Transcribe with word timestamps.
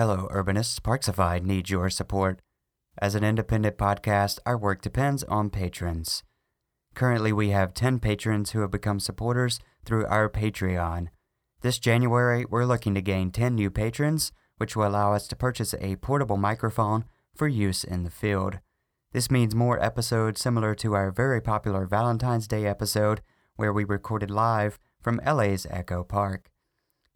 Hello, 0.00 0.28
urbanists. 0.32 0.80
Parksify 0.80 1.44
needs 1.44 1.68
your 1.68 1.90
support. 1.90 2.40
As 2.96 3.14
an 3.14 3.22
independent 3.22 3.76
podcast, 3.76 4.38
our 4.46 4.56
work 4.56 4.80
depends 4.80 5.24
on 5.24 5.50
patrons. 5.50 6.22
Currently, 6.94 7.34
we 7.34 7.50
have 7.50 7.74
10 7.74 7.98
patrons 7.98 8.52
who 8.52 8.62
have 8.62 8.70
become 8.70 8.98
supporters 8.98 9.60
through 9.84 10.06
our 10.06 10.30
Patreon. 10.30 11.08
This 11.60 11.78
January, 11.78 12.46
we're 12.48 12.64
looking 12.64 12.94
to 12.94 13.02
gain 13.02 13.30
10 13.30 13.54
new 13.54 13.70
patrons, 13.70 14.32
which 14.56 14.74
will 14.74 14.86
allow 14.86 15.12
us 15.12 15.28
to 15.28 15.36
purchase 15.36 15.74
a 15.74 15.96
portable 15.96 16.38
microphone 16.38 17.04
for 17.36 17.46
use 17.46 17.84
in 17.84 18.02
the 18.02 18.10
field. 18.10 18.58
This 19.12 19.30
means 19.30 19.54
more 19.54 19.84
episodes 19.84 20.40
similar 20.40 20.74
to 20.76 20.94
our 20.94 21.10
very 21.10 21.42
popular 21.42 21.84
Valentine's 21.84 22.48
Day 22.48 22.64
episode, 22.64 23.20
where 23.56 23.70
we 23.70 23.84
recorded 23.84 24.30
live 24.30 24.78
from 25.02 25.20
LA's 25.26 25.66
Echo 25.68 26.02
Park. 26.04 26.50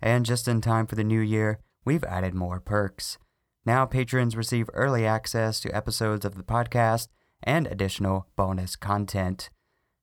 And 0.03 0.27
just 0.27 0.47
in 0.47 0.61
time 0.61 0.87
for 0.87 0.97
the 0.97 1.03
new 1.03 1.21
year, 1.21 1.61
we've 1.85 2.05
added 2.05 2.35
more 2.35 2.61
perks. 2.61 3.19
Now, 3.67 3.87
patrons 3.87 4.37
receive 4.37 4.69
early 4.75 5.07
access 5.07 5.61
to 5.61 5.75
episodes 5.75 6.25
of 6.25 6.35
the 6.35 6.43
podcast 6.43 7.09
and 7.43 7.67
additional 7.67 8.27
bonus 8.37 8.77
content. 8.77 9.51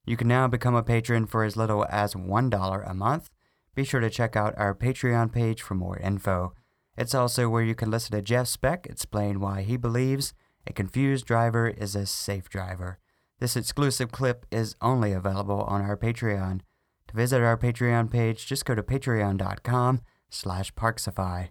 You 0.04 0.16
can 0.16 0.28
now 0.28 0.48
become 0.48 0.74
a 0.74 0.82
patron 0.82 1.26
for 1.26 1.44
as 1.44 1.56
little 1.56 1.86
as 1.88 2.14
$1 2.14 2.90
a 2.90 2.94
month. 2.94 3.30
Be 3.74 3.84
sure 3.84 4.00
to 4.00 4.10
check 4.10 4.36
out 4.36 4.54
our 4.58 4.74
Patreon 4.74 5.32
page 5.32 5.62
for 5.62 5.74
more 5.74 5.98
info. 5.98 6.54
It's 6.96 7.14
also 7.14 7.48
where 7.48 7.62
you 7.62 7.74
can 7.74 7.90
listen 7.90 8.16
to 8.16 8.22
Jeff 8.22 8.48
Speck 8.48 8.86
explain 8.86 9.40
why 9.40 9.62
he 9.62 9.76
believes 9.76 10.34
a 10.66 10.72
confused 10.72 11.26
driver 11.26 11.68
is 11.68 11.96
a 11.96 12.06
safe 12.06 12.48
driver. 12.48 12.98
This 13.40 13.56
exclusive 13.56 14.12
clip 14.12 14.46
is 14.50 14.76
only 14.80 15.12
available 15.12 15.62
on 15.62 15.82
our 15.82 15.96
Patreon. 15.96 16.60
To 17.08 17.16
visit 17.16 17.40
our 17.42 17.56
Patreon 17.56 18.10
page, 18.10 18.46
just 18.46 18.64
go 18.64 18.74
to 18.74 18.82
patreon.com 18.82 20.00
slash 20.30 20.72
parksify. 20.74 21.48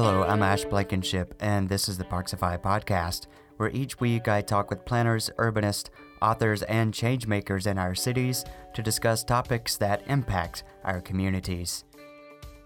Hello, 0.00 0.22
I'm 0.22 0.44
Ash 0.44 0.64
Blankenship, 0.64 1.34
and 1.40 1.68
this 1.68 1.88
is 1.88 1.98
the 1.98 2.04
Parksify 2.04 2.56
podcast, 2.56 3.26
where 3.56 3.70
each 3.70 3.98
week 3.98 4.28
I 4.28 4.40
talk 4.42 4.70
with 4.70 4.84
planners, 4.84 5.28
urbanists, 5.38 5.90
authors, 6.22 6.62
and 6.62 6.94
changemakers 6.94 7.66
in 7.66 7.78
our 7.78 7.96
cities 7.96 8.44
to 8.74 8.80
discuss 8.80 9.24
topics 9.24 9.76
that 9.78 10.06
impact 10.06 10.62
our 10.84 11.00
communities. 11.00 11.82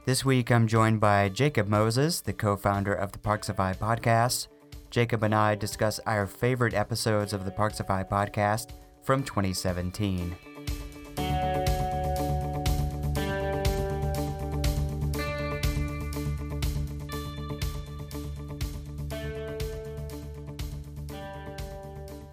This 0.05 0.27
week 0.27 0.52
I'm 0.52 0.66
joined 0.66 1.00
by 1.00 1.30
Jacob 1.30 1.69
Moses, 1.69 2.20
the 2.20 2.34
co 2.34 2.55
founder 2.55 2.92
of 2.92 3.12
the 3.12 3.19
Parksify 3.19 3.74
podcast. 3.78 4.48
Jacob 4.91 5.22
and 5.22 5.34
I 5.34 5.55
discuss 5.55 6.00
our 6.05 6.27
favorite 6.27 6.74
episodes 6.74 7.33
of 7.33 7.46
the 7.46 7.50
Parksify 7.50 8.06
podcast 8.06 8.72
from 9.02 9.22
2017. 9.22 10.36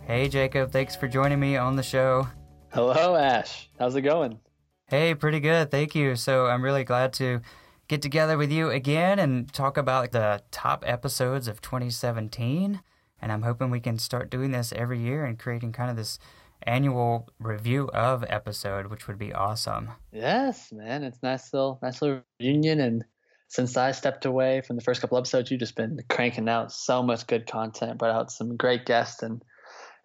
Hey, 0.09 0.27
Jacob. 0.27 0.71
Thanks 0.71 0.95
for 0.95 1.07
joining 1.07 1.39
me 1.39 1.55
on 1.55 1.75
the 1.75 1.83
show. 1.83 2.27
Hello, 2.73 3.15
Ash. 3.15 3.69
How's 3.77 3.95
it 3.95 4.02
going? 4.02 4.39
Hey, 4.88 5.13
pretty 5.13 5.39
good. 5.39 5.69
Thank 5.69 5.93
you. 5.93 6.16
So, 6.16 6.47
I'm 6.47 6.63
really 6.63 6.83
glad 6.83 7.13
to 7.13 7.41
get 7.88 8.01
together 8.01 8.35
with 8.35 8.51
you 8.51 8.71
again 8.71 9.19
and 9.19 9.53
talk 9.53 9.77
about 9.77 10.11
the 10.11 10.41
top 10.49 10.83
episodes 10.88 11.47
of 11.47 11.61
2017. 11.61 12.81
And 13.21 13.31
I'm 13.31 13.43
hoping 13.43 13.69
we 13.69 13.79
can 13.79 13.99
start 13.99 14.31
doing 14.31 14.49
this 14.49 14.73
every 14.75 14.97
year 14.97 15.25
and 15.25 15.38
creating 15.38 15.73
kind 15.73 15.91
of 15.91 15.95
this 15.95 16.17
annual 16.63 17.29
review 17.38 17.88
of 17.94 18.25
episode, 18.27 18.88
which 18.88 19.07
would 19.07 19.19
be 19.19 19.31
awesome. 19.31 19.89
Yes, 20.11 20.71
man. 20.71 21.03
It's 21.03 21.21
nice 21.21 21.53
little 21.53 21.77
nice 21.84 22.01
little 22.01 22.22
reunion 22.39 22.79
and 22.79 23.05
since 23.47 23.78
I 23.78 23.91
stepped 23.91 24.25
away 24.25 24.61
from 24.61 24.75
the 24.75 24.81
first 24.81 25.01
couple 25.01 25.19
episodes, 25.19 25.51
you've 25.51 25.59
just 25.59 25.75
been 25.75 26.00
cranking 26.09 26.50
out 26.50 26.72
so 26.72 27.03
much 27.03 27.28
good 27.28 27.45
content, 27.45 28.00
brought 28.00 28.16
out 28.16 28.31
some 28.31 28.57
great 28.57 28.88
guests 28.88 29.22
and 29.22 29.44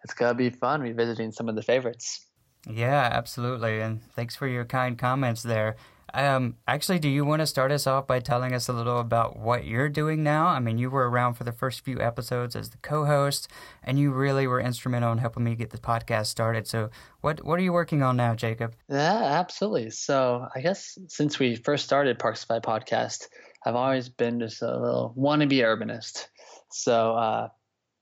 it's 0.05 0.13
gonna 0.13 0.35
be 0.35 0.51
fun 0.51 0.81
revisiting 0.81 1.31
some 1.31 1.49
of 1.49 1.55
the 1.55 1.63
favorites. 1.63 2.27
Yeah, 2.69 3.09
absolutely. 3.11 3.81
And 3.81 4.03
thanks 4.13 4.35
for 4.35 4.47
your 4.47 4.63
kind 4.63 4.99
comments 4.99 5.41
there. 5.41 5.77
Um, 6.13 6.57
actually, 6.67 6.99
do 6.99 7.09
you 7.09 7.25
want 7.25 7.39
to 7.39 7.47
start 7.47 7.71
us 7.71 7.87
off 7.87 8.05
by 8.05 8.19
telling 8.19 8.53
us 8.53 8.69
a 8.69 8.73
little 8.73 8.99
about 8.99 9.35
what 9.35 9.65
you're 9.65 9.89
doing 9.89 10.21
now? 10.21 10.45
I 10.45 10.59
mean, 10.59 10.77
you 10.77 10.91
were 10.91 11.09
around 11.09 11.33
for 11.33 11.43
the 11.43 11.51
first 11.51 11.83
few 11.83 11.99
episodes 11.99 12.55
as 12.55 12.69
the 12.69 12.77
co-host, 12.77 13.47
and 13.83 13.97
you 13.97 14.11
really 14.11 14.45
were 14.45 14.61
instrumental 14.61 15.11
in 15.11 15.17
helping 15.17 15.43
me 15.43 15.55
get 15.55 15.71
the 15.71 15.79
podcast 15.79 16.27
started. 16.27 16.67
So, 16.67 16.91
what 17.21 17.43
what 17.43 17.59
are 17.59 17.63
you 17.63 17.73
working 17.73 18.03
on 18.03 18.15
now, 18.15 18.35
Jacob? 18.35 18.75
Yeah, 18.87 19.23
absolutely. 19.23 19.89
So, 19.89 20.47
I 20.55 20.61
guess 20.61 20.99
since 21.07 21.39
we 21.39 21.55
first 21.55 21.83
started 21.83 22.19
Parksify 22.19 22.61
podcast, 22.61 23.25
I've 23.65 23.75
always 23.75 24.07
been 24.07 24.39
just 24.39 24.61
a 24.61 24.77
little 24.77 25.15
wannabe 25.17 25.63
urbanist. 25.63 26.27
So, 26.69 27.15
uh, 27.15 27.47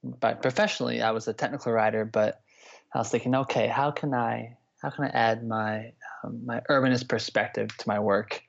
but 0.03 0.41
professionally, 0.41 1.01
I 1.01 1.11
was 1.11 1.27
a 1.27 1.33
technical 1.33 1.71
writer, 1.71 2.05
but 2.05 2.41
I 2.93 2.99
was 2.99 3.09
thinking, 3.09 3.35
okay, 3.35 3.67
how 3.67 3.91
can 3.91 4.13
I 4.13 4.57
how 4.81 4.89
can 4.89 5.05
I 5.05 5.09
add 5.09 5.47
my 5.47 5.93
um, 6.23 6.45
my 6.45 6.61
urbanist 6.69 7.07
perspective 7.07 7.75
to 7.77 7.87
my 7.87 7.99
work? 7.99 8.41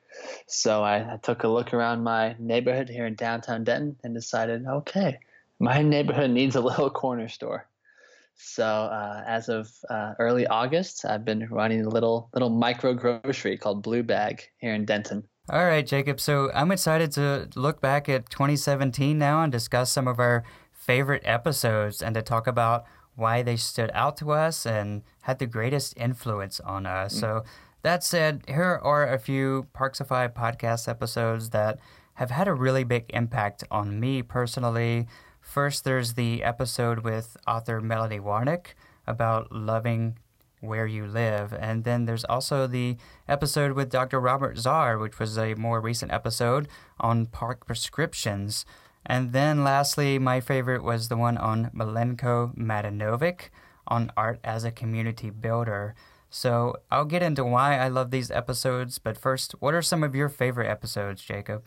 So 0.47 0.83
I, 0.83 1.13
I, 1.13 1.17
took 1.17 1.43
a 1.43 1.47
look 1.47 1.73
around 1.73 2.03
my 2.03 2.35
neighborhood 2.39 2.87
here 2.87 3.05
in 3.05 3.15
downtown 3.15 3.65
Denton 3.65 3.97
and 4.01 4.13
decided, 4.13 4.65
okay, 4.65 5.19
my 5.59 5.81
neighborhood 5.81 6.31
needs 6.31 6.55
a 6.55 6.61
little 6.69 6.89
corner 6.89 7.27
store. 7.27 7.67
So 8.37 8.65
uh, 8.65 9.23
as 9.25 9.49
of 9.49 9.71
uh, 9.89 10.13
early 10.19 10.45
August, 10.47 11.05
I've 11.05 11.25
been 11.25 11.47
running 11.49 11.85
a 11.85 11.89
little 11.89 12.29
little 12.33 12.49
micro 12.49 12.93
grocery 12.93 13.57
called 13.57 13.81
Blue 13.81 14.03
Bag 14.03 14.43
here 14.57 14.73
in 14.73 14.85
Denton. 14.85 15.23
All 15.49 15.65
right, 15.65 15.85
Jacob. 15.85 16.19
So 16.19 16.51
I'm 16.53 16.71
excited 16.71 17.11
to 17.13 17.49
look 17.55 17.79
back 17.79 18.09
at 18.09 18.29
2017 18.29 19.17
now 19.17 19.43
and 19.43 19.51
discuss 19.51 19.91
some 19.91 20.07
of 20.07 20.19
our 20.19 20.43
favorite 20.85 21.23
episodes 21.25 22.01
and 22.01 22.15
to 22.15 22.21
talk 22.21 22.47
about 22.47 22.85
why 23.15 23.41
they 23.41 23.55
stood 23.55 23.89
out 23.93 24.17
to 24.17 24.31
us 24.31 24.65
and 24.65 25.01
had 25.21 25.39
the 25.39 25.47
greatest 25.47 25.93
influence 25.97 26.59
on 26.59 26.85
us. 26.85 27.13
Mm-hmm. 27.13 27.19
So, 27.19 27.43
that 27.81 28.03
said, 28.03 28.41
here 28.47 28.79
are 28.81 29.07
a 29.07 29.19
few 29.19 29.67
Parksify 29.75 30.27
podcast 30.33 30.87
episodes 30.87 31.51
that 31.51 31.77
have 32.15 32.31
had 32.31 32.47
a 32.47 32.53
really 32.53 32.83
big 32.83 33.05
impact 33.09 33.63
on 33.69 33.99
me 33.99 34.23
personally. 34.23 35.05
First, 35.39 35.83
there's 35.83 36.15
the 36.15 36.43
episode 36.43 36.99
with 36.99 37.37
author 37.45 37.79
Melody 37.81 38.17
Warnick 38.17 38.73
about 39.05 39.51
loving 39.51 40.17
where 40.61 40.87
you 40.87 41.05
live. 41.05 41.53
And 41.53 41.83
then 41.83 42.05
there's 42.05 42.25
also 42.25 42.65
the 42.65 42.97
episode 43.27 43.73
with 43.73 43.91
Dr. 43.91 44.19
Robert 44.19 44.57
Zarr, 44.57 44.99
which 44.99 45.19
was 45.19 45.37
a 45.37 45.53
more 45.53 45.79
recent 45.79 46.11
episode 46.11 46.67
on 46.99 47.27
park 47.27 47.67
prescriptions. 47.67 48.65
And 49.05 49.33
then 49.33 49.63
lastly, 49.63 50.17
my 50.17 50.39
favorite 50.41 50.83
was 50.83 51.09
the 51.09 51.17
one 51.17 51.37
on 51.37 51.69
Milenko 51.75 52.55
Matanovic 52.55 53.49
on 53.87 54.11
art 54.17 54.39
as 54.43 54.63
a 54.63 54.71
community 54.71 55.29
builder. 55.29 55.95
So 56.29 56.75
I'll 56.91 57.05
get 57.05 57.23
into 57.23 57.45
why 57.45 57.77
I 57.77 57.87
love 57.87 58.11
these 58.11 58.31
episodes, 58.31 58.97
but 58.97 59.17
first, 59.17 59.53
what 59.59 59.73
are 59.73 59.81
some 59.81 60.03
of 60.03 60.15
your 60.15 60.27
favorite 60.27 60.69
episodes, 60.69 61.21
Jacob? 61.21 61.65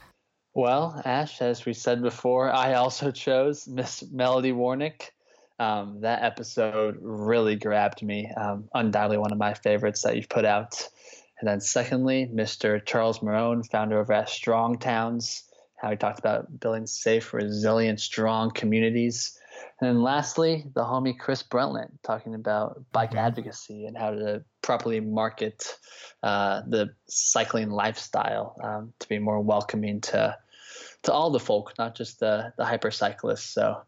Well, 0.55 1.01
Ash, 1.05 1.41
as 1.41 1.65
we 1.65 1.73
said 1.73 2.03
before, 2.03 2.51
I 2.53 2.75
also 2.75 3.11
chose 3.11 3.69
Miss 3.69 4.05
Melody 4.11 4.53
Warnick. 4.53 5.11
Um, 5.61 6.01
that 6.03 6.23
episode 6.23 6.99
really 7.01 7.57
grabbed 7.57 8.03
me. 8.03 8.31
Um, 8.37 8.69
undoubtedly 8.75 9.19
one 9.19 9.33
of 9.33 9.39
my 9.39 9.55
favorites 9.55 10.03
that 10.03 10.17
you've 10.17 10.29
put 10.29 10.45
out. 10.45 10.89
And 11.41 11.49
then 11.49 11.61
secondly, 11.61 12.29
Mr. 12.33 12.85
Charles 12.85 13.21
Marohn, 13.21 13.65
founder 13.71 14.01
of 14.01 14.29
Strong 14.29 14.79
Towns 14.79 15.45
how 15.81 15.91
he 15.91 15.97
talked 15.97 16.19
about 16.19 16.61
building 16.61 16.87
safe, 16.87 17.33
resilient, 17.33 18.01
strong 18.01 18.51
communities. 18.51 19.39
And 19.81 19.89
then 19.89 20.03
lastly, 20.03 20.65
the 20.75 20.83
homie 20.83 21.19
Chris 21.19 21.43
Bruntlett 21.43 21.91
talking 22.03 22.35
about 22.35 22.83
bike 22.93 23.11
mm-hmm. 23.11 23.19
advocacy 23.19 23.87
and 23.87 23.97
how 23.97 24.11
to 24.11 24.45
properly 24.63 25.01
market 25.01 25.77
uh, 26.23 26.63
the 26.67 26.91
cycling 27.09 27.71
lifestyle 27.71 28.57
um, 28.63 28.93
to 28.99 29.09
be 29.09 29.19
more 29.19 29.41
welcoming 29.41 30.01
to 30.03 30.37
to 31.05 31.13
all 31.13 31.31
the 31.31 31.41
folk, 31.41 31.75
not 31.79 31.95
just 31.95 32.19
the 32.19 32.53
the 32.59 32.65
hyper 32.65 32.91
cyclists. 32.91 33.51
So 33.51 33.81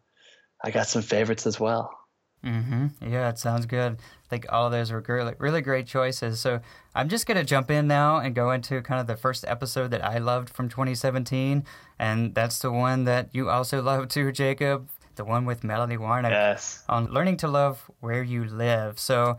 I 0.62 0.70
got 0.70 0.86
some 0.86 1.02
favorites 1.02 1.46
as 1.46 1.58
well. 1.58 1.99
Mm-hmm. 2.44 3.12
Yeah, 3.12 3.28
it 3.28 3.38
sounds 3.38 3.66
good. 3.66 3.98
I 3.98 4.28
think 4.28 4.46
all 4.48 4.66
of 4.66 4.72
those 4.72 4.90
were 4.90 5.04
really, 5.06 5.34
really 5.38 5.60
great 5.60 5.86
choices. 5.86 6.40
So 6.40 6.60
I'm 6.94 7.08
just 7.08 7.26
going 7.26 7.36
to 7.36 7.44
jump 7.44 7.70
in 7.70 7.86
now 7.86 8.18
and 8.18 8.34
go 8.34 8.50
into 8.50 8.80
kind 8.82 9.00
of 9.00 9.06
the 9.06 9.16
first 9.16 9.44
episode 9.46 9.90
that 9.90 10.04
I 10.04 10.18
loved 10.18 10.50
from 10.50 10.68
2017. 10.68 11.64
And 11.98 12.34
that's 12.34 12.60
the 12.60 12.72
one 12.72 13.04
that 13.04 13.28
you 13.32 13.50
also 13.50 13.82
love 13.82 14.08
too, 14.08 14.32
Jacob. 14.32 14.88
The 15.16 15.24
one 15.24 15.44
with 15.44 15.64
Melody 15.64 15.96
Warnick 15.96 16.30
yes. 16.30 16.82
on 16.88 17.12
learning 17.12 17.36
to 17.38 17.48
love 17.48 17.90
where 18.00 18.22
you 18.22 18.44
live. 18.44 18.98
So 18.98 19.38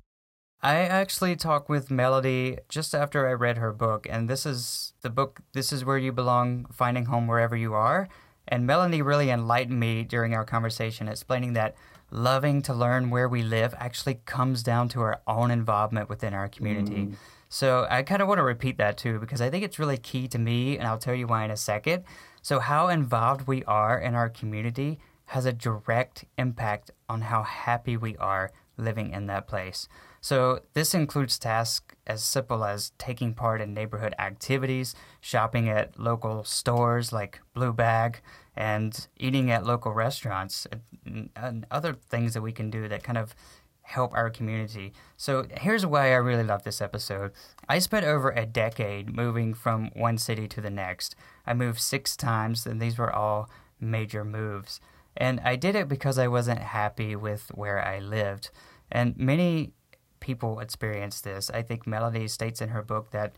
I 0.61 0.81
actually 0.81 1.35
talked 1.35 1.69
with 1.69 1.89
Melody 1.89 2.59
just 2.69 2.93
after 2.93 3.27
I 3.27 3.31
read 3.33 3.57
her 3.57 3.73
book. 3.73 4.05
And 4.07 4.29
this 4.29 4.45
is 4.45 4.93
the 5.01 5.09
book, 5.09 5.39
This 5.53 5.73
is 5.73 5.83
Where 5.83 5.97
You 5.97 6.11
Belong 6.11 6.67
Finding 6.71 7.05
Home 7.05 7.25
Wherever 7.25 7.55
You 7.55 7.73
Are. 7.73 8.09
And 8.47 8.67
Melody 8.67 9.01
really 9.01 9.31
enlightened 9.31 9.79
me 9.79 10.03
during 10.03 10.35
our 10.35 10.45
conversation, 10.45 11.07
explaining 11.07 11.53
that 11.53 11.75
loving 12.11 12.61
to 12.63 12.73
learn 12.73 13.09
where 13.09 13.27
we 13.27 13.41
live 13.41 13.73
actually 13.77 14.15
comes 14.25 14.63
down 14.63 14.89
to 14.89 15.01
our 15.01 15.21
own 15.25 15.49
involvement 15.49 16.09
within 16.09 16.33
our 16.33 16.47
community. 16.47 17.07
Mm. 17.07 17.15
So 17.49 17.85
I 17.89 18.03
kind 18.03 18.21
of 18.21 18.27
want 18.27 18.37
to 18.39 18.43
repeat 18.43 18.77
that 18.77 18.97
too 18.97 19.19
because 19.19 19.41
I 19.41 19.49
think 19.49 19.63
it's 19.63 19.79
really 19.79 19.97
key 19.97 20.27
to 20.29 20.39
me, 20.39 20.77
and 20.77 20.87
I'll 20.87 20.97
tell 20.97 21.15
you 21.15 21.27
why 21.27 21.43
in 21.43 21.51
a 21.51 21.57
second. 21.57 22.03
So, 22.41 22.59
how 22.59 22.87
involved 22.87 23.45
we 23.45 23.63
are 23.65 23.99
in 23.99 24.15
our 24.15 24.29
community 24.29 24.99
has 25.25 25.45
a 25.45 25.53
direct 25.53 26.25
impact 26.37 26.91
on 27.07 27.21
how 27.21 27.43
happy 27.43 27.95
we 27.97 28.17
are 28.17 28.51
living 28.77 29.11
in 29.11 29.27
that 29.27 29.47
place. 29.47 29.87
So, 30.21 30.61
this 30.73 30.93
includes 30.93 31.37
tasks 31.37 31.95
as 32.07 32.23
simple 32.23 32.63
as 32.63 32.93
taking 32.97 33.33
part 33.33 33.61
in 33.61 33.73
neighborhood 33.73 34.15
activities, 34.17 34.95
shopping 35.19 35.69
at 35.69 35.99
local 35.99 36.43
stores 36.43 37.13
like 37.13 37.41
Blue 37.53 37.73
Bag, 37.73 38.21
and 38.55 39.07
eating 39.17 39.49
at 39.49 39.65
local 39.65 39.93
restaurants, 39.93 40.67
uh, 40.71 40.77
and, 41.05 41.29
and 41.35 41.63
uh, 41.65 41.75
other 41.75 41.93
things 41.93 42.33
that 42.33 42.41
we 42.41 42.51
can 42.51 42.69
do 42.69 42.87
that 42.87 43.03
kind 43.03 43.17
of 43.17 43.35
help 43.83 44.13
our 44.13 44.29
community. 44.29 44.93
So, 45.17 45.47
here's 45.57 45.85
why 45.85 46.11
I 46.11 46.15
really 46.15 46.43
love 46.43 46.63
this 46.63 46.81
episode. 46.81 47.31
I 47.67 47.79
spent 47.79 48.05
over 48.05 48.29
a 48.31 48.45
decade 48.45 49.15
moving 49.15 49.53
from 49.53 49.89
one 49.93 50.17
city 50.17 50.47
to 50.49 50.61
the 50.61 50.69
next. 50.69 51.15
I 51.45 51.53
moved 51.53 51.79
six 51.79 52.15
times, 52.15 52.65
and 52.65 52.81
these 52.81 52.97
were 52.97 53.13
all 53.13 53.49
major 53.79 54.23
moves. 54.23 54.79
And 55.17 55.39
I 55.41 55.55
did 55.55 55.75
it 55.75 55.87
because 55.87 56.17
I 56.17 56.27
wasn't 56.27 56.59
happy 56.59 57.15
with 57.15 57.49
where 57.53 57.85
I 57.85 57.99
lived. 57.99 58.49
And 58.91 59.17
many 59.17 59.73
people 60.19 60.59
experience 60.59 61.19
this. 61.19 61.49
I 61.49 61.61
think 61.63 61.85
Melody 61.85 62.27
states 62.27 62.61
in 62.61 62.69
her 62.69 62.81
book 62.81 63.11
that 63.11 63.35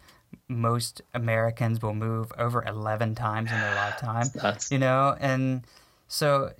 most 0.53 1.01
Americans 1.13 1.81
will 1.81 1.93
move 1.93 2.31
over 2.37 2.63
11 2.63 3.15
times 3.15 3.51
in 3.51 3.59
their 3.59 3.75
lifetime. 3.75 4.27
That's... 4.35 4.71
You 4.71 4.79
know, 4.79 5.15
and 5.19 5.65
so 6.07 6.51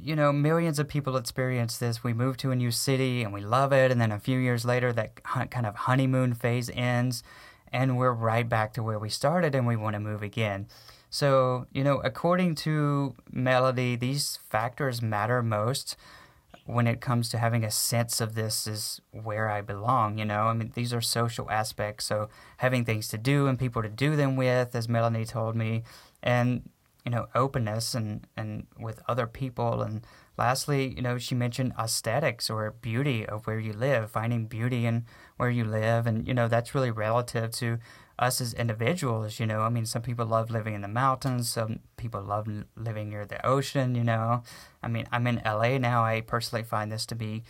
you 0.00 0.16
know, 0.16 0.32
millions 0.32 0.78
of 0.78 0.88
people 0.88 1.16
experience 1.16 1.78
this. 1.78 2.02
We 2.02 2.12
move 2.12 2.36
to 2.38 2.50
a 2.50 2.56
new 2.56 2.70
city 2.70 3.22
and 3.22 3.32
we 3.32 3.40
love 3.40 3.72
it, 3.72 3.90
and 3.90 4.00
then 4.00 4.12
a 4.12 4.18
few 4.18 4.38
years 4.38 4.64
later, 4.64 4.92
that 4.92 5.22
kind 5.22 5.66
of 5.66 5.74
honeymoon 5.74 6.34
phase 6.34 6.70
ends, 6.70 7.22
and 7.72 7.98
we're 7.98 8.12
right 8.12 8.48
back 8.48 8.72
to 8.74 8.82
where 8.82 8.98
we 8.98 9.10
started, 9.10 9.54
and 9.54 9.66
we 9.66 9.76
want 9.76 9.94
to 9.94 10.00
move 10.00 10.22
again. 10.22 10.66
So, 11.10 11.66
you 11.72 11.84
know, 11.84 12.00
according 12.04 12.54
to 12.56 13.14
Melody, 13.30 13.96
these 13.96 14.38
factors 14.48 15.00
matter 15.00 15.42
most 15.42 15.96
when 16.68 16.86
it 16.86 17.00
comes 17.00 17.30
to 17.30 17.38
having 17.38 17.64
a 17.64 17.70
sense 17.70 18.20
of 18.20 18.34
this 18.34 18.66
is 18.66 19.00
where 19.10 19.48
I 19.48 19.62
belong, 19.62 20.18
you 20.18 20.26
know? 20.26 20.42
I 20.48 20.52
mean, 20.52 20.70
these 20.74 20.92
are 20.92 21.00
social 21.00 21.50
aspects. 21.50 22.04
So, 22.04 22.28
having 22.58 22.84
things 22.84 23.08
to 23.08 23.16
do 23.16 23.46
and 23.46 23.58
people 23.58 23.82
to 23.82 23.88
do 23.88 24.16
them 24.16 24.36
with, 24.36 24.74
as 24.74 24.86
Melody 24.86 25.24
told 25.24 25.56
me, 25.56 25.82
and, 26.22 26.68
you 27.06 27.10
know, 27.10 27.28
openness 27.34 27.94
and, 27.94 28.26
and 28.36 28.66
with 28.78 29.00
other 29.08 29.26
people. 29.26 29.80
And 29.80 30.06
lastly, 30.36 30.92
you 30.94 31.00
know, 31.00 31.16
she 31.16 31.34
mentioned 31.34 31.72
aesthetics 31.78 32.50
or 32.50 32.70
beauty 32.82 33.24
of 33.24 33.46
where 33.46 33.58
you 33.58 33.72
live, 33.72 34.10
finding 34.10 34.44
beauty 34.44 34.84
in 34.84 35.06
where 35.38 35.50
you 35.50 35.64
live. 35.64 36.06
And, 36.06 36.28
you 36.28 36.34
know, 36.34 36.48
that's 36.48 36.74
really 36.74 36.90
relative 36.90 37.50
to 37.52 37.78
us 38.18 38.40
as 38.40 38.52
individuals, 38.54 39.38
you 39.38 39.46
know, 39.46 39.60
I 39.60 39.68
mean, 39.68 39.86
some 39.86 40.02
people 40.02 40.26
love 40.26 40.50
living 40.50 40.74
in 40.74 40.80
the 40.80 40.88
mountains, 40.88 41.48
some 41.50 41.80
people 41.96 42.20
love 42.20 42.48
living 42.76 43.10
near 43.10 43.24
the 43.24 43.44
ocean, 43.46 43.94
you 43.94 44.02
know. 44.02 44.42
I 44.82 44.88
mean, 44.88 45.06
I'm 45.12 45.26
in 45.26 45.40
LA 45.44 45.78
now. 45.78 46.04
I 46.04 46.20
personally 46.22 46.64
find 46.64 46.90
this 46.90 47.06
to 47.06 47.14
be 47.14 47.44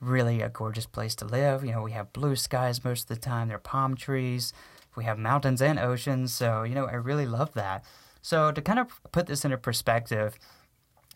really 0.00 0.40
a 0.40 0.48
gorgeous 0.48 0.86
place 0.86 1.14
to 1.16 1.24
live. 1.26 1.64
You 1.64 1.72
know, 1.72 1.82
we 1.82 1.92
have 1.92 2.12
blue 2.12 2.36
skies 2.36 2.84
most 2.84 3.02
of 3.02 3.08
the 3.08 3.16
time, 3.16 3.48
there 3.48 3.56
are 3.56 3.60
palm 3.60 3.96
trees, 3.96 4.52
we 4.96 5.04
have 5.04 5.18
mountains 5.18 5.60
and 5.60 5.78
oceans. 5.78 6.32
So, 6.32 6.62
you 6.62 6.74
know, 6.74 6.86
I 6.86 6.94
really 6.94 7.26
love 7.26 7.52
that. 7.54 7.84
So, 8.22 8.50
to 8.52 8.62
kind 8.62 8.78
of 8.78 8.88
put 9.12 9.26
this 9.26 9.44
into 9.44 9.58
perspective, 9.58 10.38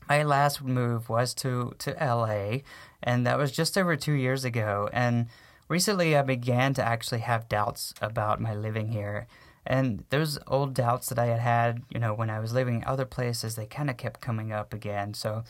my 0.08 0.22
last 0.22 0.62
move 0.62 1.08
was 1.08 1.32
to, 1.34 1.75
to 1.78 1.93
LA, 1.93 2.58
and 3.02 3.26
that 3.26 3.38
was 3.38 3.52
just 3.52 3.78
over 3.78 3.96
two 3.96 4.12
years 4.12 4.44
ago. 4.44 4.90
And 4.93 5.28
recently 5.69 6.17
I 6.17 6.23
began 6.23 6.75
to 6.75 6.85
actually 6.85 7.20
have 7.20 7.49
doubts 7.49 7.94
about 8.00 8.41
my 8.41 8.55
living 8.55 8.88
here. 8.88 9.26
And 9.67 10.05
those 10.09 10.38
old 10.47 10.73
doubts 10.75 11.11
that 11.11 11.19
I 11.19 11.26
had 11.26 11.41
had, 11.41 11.82
you 11.91 12.00
know, 12.00 12.15
when 12.15 12.31
I 12.31 12.41
was 12.41 12.55
living 12.55 12.76
in 12.76 12.85
other 12.85 13.05
places, 13.05 13.55
they 13.55 13.67
kind 13.67 13.91
of 13.91 13.99
kept 13.99 14.20
coming 14.20 14.50
up 14.50 14.73
again. 14.73 15.12
So, 15.12 15.44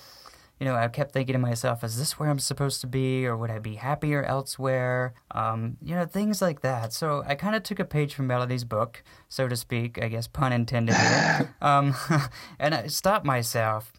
you 0.58 0.66
know, 0.66 0.74
I 0.74 0.88
kept 0.88 1.12
thinking 1.12 1.34
to 1.34 1.38
myself, 1.38 1.84
is 1.84 1.98
this 1.98 2.18
where 2.18 2.28
I'm 2.28 2.40
supposed 2.40 2.80
to 2.80 2.88
be, 2.88 3.26
or 3.26 3.36
would 3.36 3.50
I 3.50 3.60
be 3.60 3.76
happier 3.76 4.24
elsewhere? 4.24 5.14
Um, 5.30 5.76
you 5.80 5.94
know, 5.94 6.04
things 6.04 6.42
like 6.42 6.62
that. 6.62 6.92
So 6.92 7.22
I 7.26 7.36
kind 7.36 7.54
of 7.54 7.62
took 7.62 7.78
a 7.78 7.84
page 7.84 8.12
from 8.12 8.26
Melody's 8.26 8.64
book, 8.64 9.04
so 9.28 9.46
to 9.46 9.54
speak, 9.54 10.02
I 10.02 10.08
guess 10.08 10.26
pun 10.26 10.52
intended 10.52 10.96
here, 10.96 11.54
um, 11.62 11.94
and 12.58 12.74
I 12.74 12.88
stopped 12.88 13.24
myself, 13.24 13.92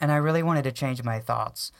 and 0.00 0.12
I 0.12 0.16
really 0.16 0.44
wanted 0.44 0.62
to 0.64 0.72
change 0.72 1.02
my 1.02 1.18
thoughts. 1.18 1.72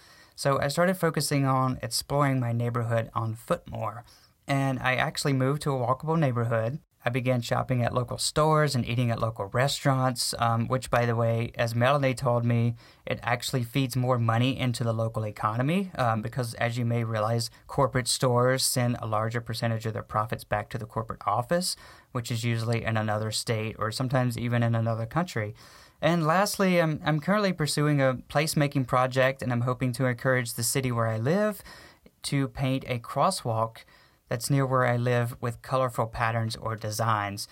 So 0.43 0.59
I 0.59 0.67
started 0.67 0.97
focusing 0.97 1.47
on 1.47 1.79
exploring 1.85 2.41
my 2.41 2.51
neighborhood 2.51 3.13
on 3.15 3.37
foot 3.37 3.63
more. 3.71 4.05
And 4.49 4.81
I 4.81 4.97
actually 4.97 5.35
moved 5.35 5.63
to 5.63 5.71
a 5.71 5.79
walkable 5.79 6.19
neighborhood. 6.19 6.81
I 7.05 7.11
began 7.11 7.43
shopping 7.43 7.85
at 7.85 7.95
local 7.95 8.19
stores 8.19 8.75
and 8.75 8.85
eating 8.85 9.13
at 9.13 9.21
local 9.21 9.47
restaurants, 9.47 10.35
um, 10.41 10.67
which, 10.67 10.91
by 10.91 11.07
the 11.07 11.15
way, 11.15 11.53
as 11.55 11.77
Melody 11.77 12.13
told 12.13 12.45
me, 12.45 12.75
it 13.07 13.21
actually 13.23 13.63
feeds 13.63 13.95
more 13.95 14.19
money 14.19 14.59
into 14.59 14.83
the 14.83 14.93
local 14.93 15.25
economy 15.25 15.93
um, 15.95 16.23
because, 16.23 16.55
as 16.55 16.77
you 16.77 16.85
may 16.85 17.05
realize, 17.05 17.49
corporate 17.69 18.09
stores 18.09 18.65
send 18.65 18.97
a 18.99 19.07
larger 19.07 19.41
percentage 19.41 19.87
of 19.87 19.93
their 19.93 20.03
profits 20.03 20.43
back 20.43 20.69
to 20.71 20.79
the 20.79 20.87
corporate 20.87 21.23
office, 21.25 21.77
which 22.11 22.33
is 22.33 22.43
usually 22.43 22.85
in 22.85 22.97
another 22.97 23.31
state 23.31 23.77
or 23.79 23.93
sometimes 23.93 24.37
even 24.37 24.65
in 24.65 24.75
another 24.75 25.07
country. 25.07 25.55
And 26.03 26.27
lastly, 26.27 26.83
I'm, 26.83 27.01
I'm 27.05 27.21
currently 27.21 27.53
pursuing 27.53 28.03
a 28.03 28.15
placemaking 28.29 28.89
project 28.89 29.41
and 29.41 29.53
I'm 29.53 29.61
hoping 29.61 29.93
to 29.93 30.07
encourage 30.07 30.55
the 30.55 30.65
city 30.65 30.91
where 30.91 31.07
I 31.07 31.17
live 31.17 31.63
to 32.25 32.49
paint 32.49 32.85
a 32.89 32.99
crosswalk 32.99 33.85
that's 34.29 34.51
near 34.51 34.67
where 34.67 34.85
I 34.85 34.97
live 34.97 35.37
with 35.41 35.63
colorful 35.63 36.07
patterns 36.07 36.57
or 36.57 36.75
designs. 36.75 37.47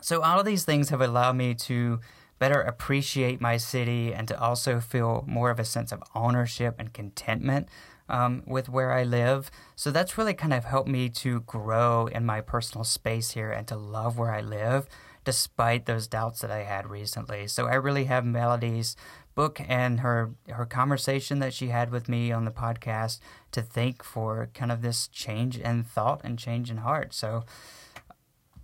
So, 0.00 0.22
all 0.22 0.40
of 0.40 0.46
these 0.46 0.64
things 0.64 0.88
have 0.88 1.02
allowed 1.02 1.36
me 1.36 1.54
to 1.54 2.00
better 2.38 2.62
appreciate 2.62 3.42
my 3.42 3.58
city 3.58 4.14
and 4.14 4.26
to 4.28 4.40
also 4.40 4.80
feel 4.80 5.22
more 5.26 5.50
of 5.50 5.58
a 5.60 5.64
sense 5.64 5.92
of 5.92 6.02
ownership 6.14 6.76
and 6.78 6.94
contentment 6.94 7.68
um, 8.08 8.42
with 8.46 8.70
where 8.70 8.92
I 8.92 9.02
live. 9.02 9.50
So, 9.76 9.90
that's 9.90 10.16
really 10.16 10.32
kind 10.32 10.54
of 10.54 10.64
helped 10.64 10.88
me 10.88 11.10
to 11.10 11.40
grow 11.40 12.06
in 12.06 12.24
my 12.24 12.40
personal 12.40 12.84
space 12.84 13.32
here 13.32 13.50
and 13.50 13.68
to 13.68 13.76
love 13.76 14.16
where 14.16 14.32
I 14.32 14.40
live 14.40 14.88
despite 15.24 15.86
those 15.86 16.06
doubts 16.06 16.40
that 16.40 16.50
I 16.50 16.64
had 16.64 16.88
recently. 16.88 17.46
So 17.46 17.66
I 17.66 17.74
really 17.74 18.04
have 18.04 18.24
Melody's 18.24 18.96
book 19.34 19.60
and 19.68 20.00
her 20.00 20.34
her 20.50 20.66
conversation 20.66 21.38
that 21.38 21.54
she 21.54 21.68
had 21.68 21.90
with 21.90 22.08
me 22.08 22.32
on 22.32 22.44
the 22.44 22.50
podcast 22.50 23.20
to 23.52 23.62
thank 23.62 24.02
for 24.02 24.50
kind 24.54 24.72
of 24.72 24.82
this 24.82 25.08
change 25.08 25.58
in 25.58 25.84
thought 25.84 26.20
and 26.24 26.38
change 26.38 26.70
in 26.70 26.78
heart. 26.78 27.14
So 27.14 27.44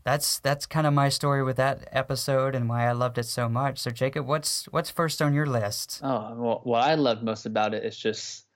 that's 0.04 0.38
that's 0.38 0.66
kind 0.66 0.86
of 0.86 0.94
my 0.94 1.08
story 1.08 1.42
with 1.42 1.56
that 1.56 1.88
episode 1.92 2.54
and 2.54 2.68
why 2.68 2.86
I 2.88 2.92
loved 2.92 3.18
it 3.18 3.26
so 3.26 3.48
much. 3.48 3.78
So 3.78 3.90
Jacob, 3.90 4.26
what's 4.26 4.66
what's 4.66 4.90
first 4.90 5.20
on 5.20 5.34
your 5.34 5.46
list? 5.46 6.00
Oh, 6.02 6.34
well, 6.36 6.60
what 6.64 6.82
I 6.82 6.94
loved 6.94 7.22
most 7.22 7.46
about 7.46 7.75
it 7.75 7.84
is 7.84 7.96
just 7.96 8.46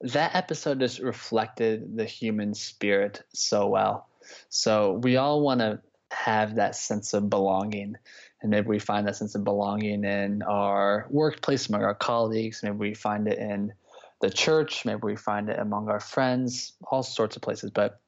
that 0.00 0.34
episode 0.34 0.80
just 0.80 0.98
reflected 0.98 1.96
the 1.96 2.04
human 2.04 2.54
spirit 2.54 3.22
so 3.32 3.68
well. 3.68 4.08
So 4.48 5.00
we 5.02 5.16
all 5.16 5.40
want 5.40 5.60
to 5.60 5.80
have 6.16 6.56
that 6.56 6.74
sense 6.74 7.14
of 7.14 7.30
belonging. 7.30 7.96
And 8.40 8.50
maybe 8.50 8.68
we 8.68 8.78
find 8.78 9.06
that 9.06 9.16
sense 9.16 9.34
of 9.34 9.44
belonging 9.44 10.04
in 10.04 10.42
our 10.42 11.06
workplace, 11.10 11.68
among 11.68 11.84
our 11.84 11.94
colleagues. 11.94 12.62
Maybe 12.62 12.76
we 12.76 12.94
find 12.94 13.28
it 13.28 13.38
in 13.38 13.72
the 14.20 14.30
church. 14.30 14.84
Maybe 14.84 15.00
we 15.02 15.16
find 15.16 15.48
it 15.48 15.58
among 15.58 15.88
our 15.88 16.00
friends, 16.00 16.72
all 16.90 17.02
sorts 17.02 17.36
of 17.36 17.42
places. 17.42 17.70
But 17.70 18.00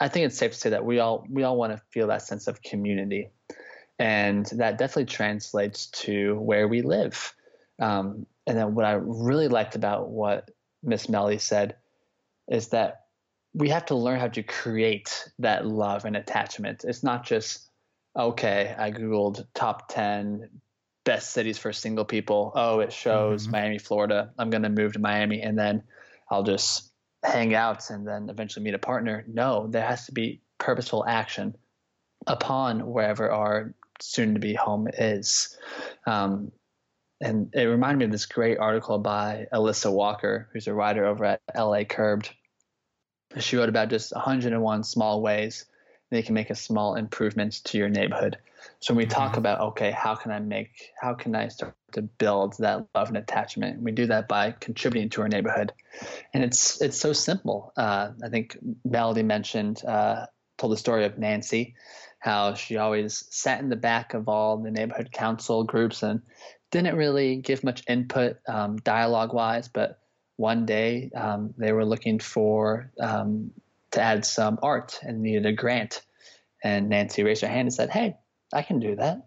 I 0.00 0.08
think 0.08 0.26
it's 0.26 0.38
safe 0.38 0.52
to 0.52 0.58
say 0.58 0.70
that 0.70 0.84
we 0.84 0.98
all 0.98 1.26
we 1.28 1.42
all 1.42 1.56
want 1.56 1.72
to 1.72 1.82
feel 1.90 2.08
that 2.08 2.22
sense 2.22 2.46
of 2.46 2.62
community, 2.62 3.30
and 3.98 4.46
that 4.56 4.78
definitely 4.78 5.06
translates 5.06 5.86
to 5.86 6.36
where 6.36 6.68
we 6.68 6.82
live. 6.82 7.34
Um, 7.80 8.26
and 8.46 8.56
then 8.56 8.74
what 8.74 8.84
I 8.84 8.92
really 8.92 9.48
liked 9.48 9.74
about 9.74 10.08
what 10.08 10.50
Miss 10.82 11.08
Melly 11.08 11.38
said 11.38 11.76
is 12.48 12.68
that 12.68 13.07
we 13.58 13.70
have 13.70 13.86
to 13.86 13.96
learn 13.96 14.20
how 14.20 14.28
to 14.28 14.42
create 14.42 15.28
that 15.40 15.66
love 15.66 16.04
and 16.04 16.16
attachment. 16.16 16.84
It's 16.84 17.02
not 17.02 17.26
just, 17.26 17.68
okay, 18.16 18.74
I 18.78 18.92
Googled 18.92 19.44
top 19.52 19.88
10 19.92 20.48
best 21.04 21.32
cities 21.32 21.58
for 21.58 21.72
single 21.72 22.04
people. 22.04 22.52
Oh, 22.54 22.78
it 22.78 22.92
shows 22.92 23.42
mm-hmm. 23.42 23.52
Miami, 23.52 23.78
Florida. 23.78 24.30
I'm 24.38 24.50
going 24.50 24.62
to 24.62 24.68
move 24.68 24.92
to 24.92 25.00
Miami 25.00 25.42
and 25.42 25.58
then 25.58 25.82
I'll 26.30 26.44
just 26.44 26.92
hang 27.24 27.52
out 27.52 27.90
and 27.90 28.06
then 28.06 28.30
eventually 28.30 28.64
meet 28.64 28.74
a 28.74 28.78
partner. 28.78 29.24
No, 29.26 29.66
there 29.66 29.84
has 29.84 30.06
to 30.06 30.12
be 30.12 30.40
purposeful 30.58 31.04
action 31.04 31.56
upon 32.28 32.86
wherever 32.86 33.28
our 33.28 33.74
soon 34.00 34.34
to 34.34 34.40
be 34.40 34.54
home 34.54 34.86
is. 34.86 35.56
Um, 36.06 36.52
and 37.20 37.52
it 37.54 37.64
reminded 37.64 37.98
me 37.98 38.04
of 38.04 38.12
this 38.12 38.26
great 38.26 38.58
article 38.58 39.00
by 39.00 39.46
Alyssa 39.52 39.92
Walker, 39.92 40.48
who's 40.52 40.68
a 40.68 40.74
writer 40.74 41.04
over 41.06 41.24
at 41.24 41.40
LA 41.56 41.82
Curbed 41.82 42.30
she 43.36 43.56
wrote 43.56 43.68
about 43.68 43.90
just 43.90 44.14
101 44.14 44.84
small 44.84 45.20
ways 45.22 45.66
they 46.10 46.22
can 46.22 46.34
make 46.34 46.50
a 46.50 46.54
small 46.54 46.94
improvement 46.94 47.62
to 47.64 47.76
your 47.76 47.90
neighborhood. 47.90 48.38
So 48.80 48.94
when 48.94 49.04
we 49.04 49.06
talk 49.06 49.34
Mhm. 49.34 49.38
about 49.38 49.60
okay, 49.60 49.90
how 49.90 50.14
can 50.14 50.32
I 50.32 50.38
make 50.38 50.92
how 51.00 51.14
can 51.14 51.34
I 51.34 51.48
start 51.48 51.74
to 51.92 52.02
build 52.02 52.56
that 52.58 52.86
love 52.94 53.08
and 53.08 53.16
attachment? 53.16 53.82
We 53.82 53.92
do 53.92 54.06
that 54.06 54.28
by 54.28 54.52
contributing 54.52 55.10
to 55.10 55.22
our 55.22 55.28
neighborhood, 55.28 55.72
and 56.32 56.42
it's 56.42 56.80
it's 56.80 56.98
so 56.98 57.12
simple. 57.12 57.72
Uh, 57.76 58.12
I 58.22 58.28
think 58.28 58.56
Melody 58.84 59.22
mentioned 59.22 59.84
uh, 59.84 60.26
told 60.56 60.72
the 60.72 60.76
story 60.76 61.04
of 61.04 61.18
Nancy, 61.18 61.74
how 62.18 62.54
she 62.54 62.78
always 62.78 63.24
sat 63.30 63.60
in 63.60 63.68
the 63.68 63.76
back 63.76 64.14
of 64.14 64.28
all 64.28 64.56
the 64.56 64.70
neighborhood 64.70 65.12
council 65.12 65.64
groups 65.64 66.02
and 66.02 66.22
didn't 66.70 66.96
really 66.96 67.36
give 67.36 67.64
much 67.64 67.82
input 67.88 68.38
um, 68.48 68.76
dialogue 68.76 69.32
wise, 69.32 69.68
but 69.68 70.00
one 70.38 70.66
day 70.66 71.10
um, 71.14 71.52
they 71.58 71.72
were 71.72 71.84
looking 71.84 72.20
for 72.20 72.90
um, 73.00 73.50
to 73.90 74.00
add 74.00 74.24
some 74.24 74.58
art 74.62 75.00
and 75.02 75.20
needed 75.20 75.46
a 75.46 75.52
grant. 75.52 76.00
And 76.62 76.88
Nancy 76.88 77.24
raised 77.24 77.42
her 77.42 77.48
hand 77.48 77.66
and 77.66 77.74
said, 77.74 77.90
Hey, 77.90 78.16
I 78.52 78.62
can 78.62 78.78
do 78.78 78.96
that. 78.96 79.26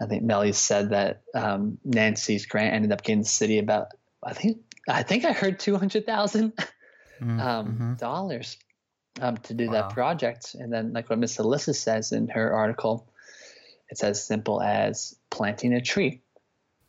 I 0.00 0.06
think 0.06 0.24
Melly 0.24 0.52
said 0.52 0.90
that 0.90 1.22
um, 1.34 1.78
Nancy's 1.84 2.46
grant 2.46 2.74
ended 2.74 2.92
up 2.92 3.02
getting 3.02 3.22
the 3.22 3.28
city 3.28 3.58
about, 3.58 3.88
I 4.22 4.34
think, 4.34 4.58
I 4.88 5.04
think 5.04 5.24
I 5.24 5.32
heard 5.32 5.58
200,000 5.58 6.52
Mm, 7.22 7.40
um, 7.40 7.66
mhm. 7.78 7.98
dollars 7.98 8.58
um, 9.20 9.36
to 9.36 9.54
do 9.54 9.66
Wow. 9.66 9.72
that 9.72 9.90
project. 9.90 10.56
And 10.58 10.72
then, 10.72 10.92
like 10.92 11.08
what 11.08 11.18
Miss 11.20 11.36
Alyssa 11.36 11.74
says 11.76 12.10
in 12.10 12.26
her 12.28 12.52
article, 12.52 13.08
it's 13.88 14.02
as 14.02 14.26
simple 14.26 14.60
as 14.60 15.16
planting 15.30 15.72
a 15.74 15.80
tree 15.80 16.22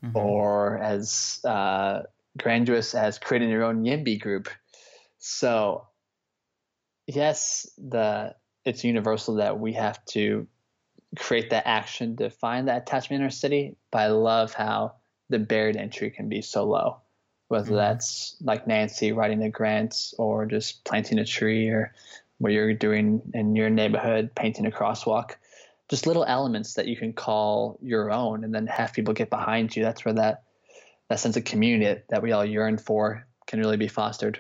Mhm. 0.04 0.16
or 0.16 0.80
as 0.80 1.40
uh, 1.46 2.02
grandiose 2.38 2.94
as 2.96 3.20
creating 3.20 3.50
your 3.50 3.63
own 3.63 3.84
YIMBY 3.84 4.20
group. 4.20 4.50
So, 5.20 5.88
yes, 7.08 7.70
the 7.77 8.36
it's 8.63 8.84
universal 8.84 9.36
that 9.36 9.60
we 9.60 9.74
have 9.74 10.04
to 10.06 10.48
create 11.18 11.51
that 11.51 11.68
action 11.68 12.18
to 12.18 12.30
find 12.30 12.68
that 12.68 12.84
attachment 12.84 13.22
in 13.22 13.25
our 13.25 13.32
city. 13.32 13.75
But 13.92 14.00
I 14.00 14.08
love 14.08 14.54
how 14.54 14.96
the 15.30 15.39
barrier 15.39 15.74
to 15.74 15.80
entry 15.80 16.10
can 16.12 16.30
be 16.30 16.42
so 16.42 16.65
low, 16.65 17.01
whether 17.48 17.72
Mhm. 17.72 17.75
that's 17.75 18.36
like 18.42 18.68
Nancy 18.68 19.12
writing 19.12 19.44
a 19.44 19.50
grant 19.50 20.13
or 20.18 20.46
just 20.46 20.84
planting 20.84 21.20
a 21.20 21.25
tree 21.25 21.70
or 21.70 21.94
what 22.39 22.51
you're 22.51 22.74
doing 22.74 23.22
in 23.34 23.56
your 23.56 23.70
neighborhood, 23.70 24.32
painting 24.36 24.65
a 24.65 24.72
crosswalk. 24.72 25.36
Just 25.89 26.08
little 26.08 26.25
elements 26.25 26.74
that 26.74 26.88
you 26.88 26.98
can 26.98 27.13
call 27.13 27.77
your 27.82 28.12
own 28.12 28.44
and 28.44 28.54
then 28.54 28.68
have 28.68 28.94
people 28.94 29.13
get 29.13 29.30
behind 29.30 29.75
you. 29.75 29.84
That's 29.84 30.04
where 30.04 30.15
that 30.15 30.45
that 31.10 31.20
sense 31.20 31.38
of 31.38 31.44
community 31.44 32.02
that 32.10 32.22
we 32.24 32.32
all 32.32 32.46
yearn 32.46 32.78
for 32.78 33.28
can 33.48 33.60
really 33.60 33.78
be 33.78 33.88
fostered. 33.88 34.40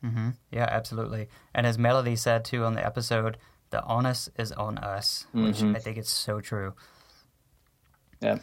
hmm 0.00 0.30
Yeah, 0.50 0.68
absolutely. 0.70 1.28
And 1.54 1.66
as 1.66 1.76
Melody 1.78 2.14
said 2.16 2.44
too 2.44 2.64
on 2.64 2.74
the 2.74 2.84
episode, 2.86 3.36
the 3.70 3.84
onus 3.84 4.28
is 4.38 4.52
on 4.52 4.78
us, 4.78 5.26
which 5.32 5.56
Mhm. 5.58 5.76
I 5.76 5.80
think 5.80 5.98
is 5.98 6.08
so 6.08 6.40
true. 6.40 6.74
Yeah. 8.20 8.38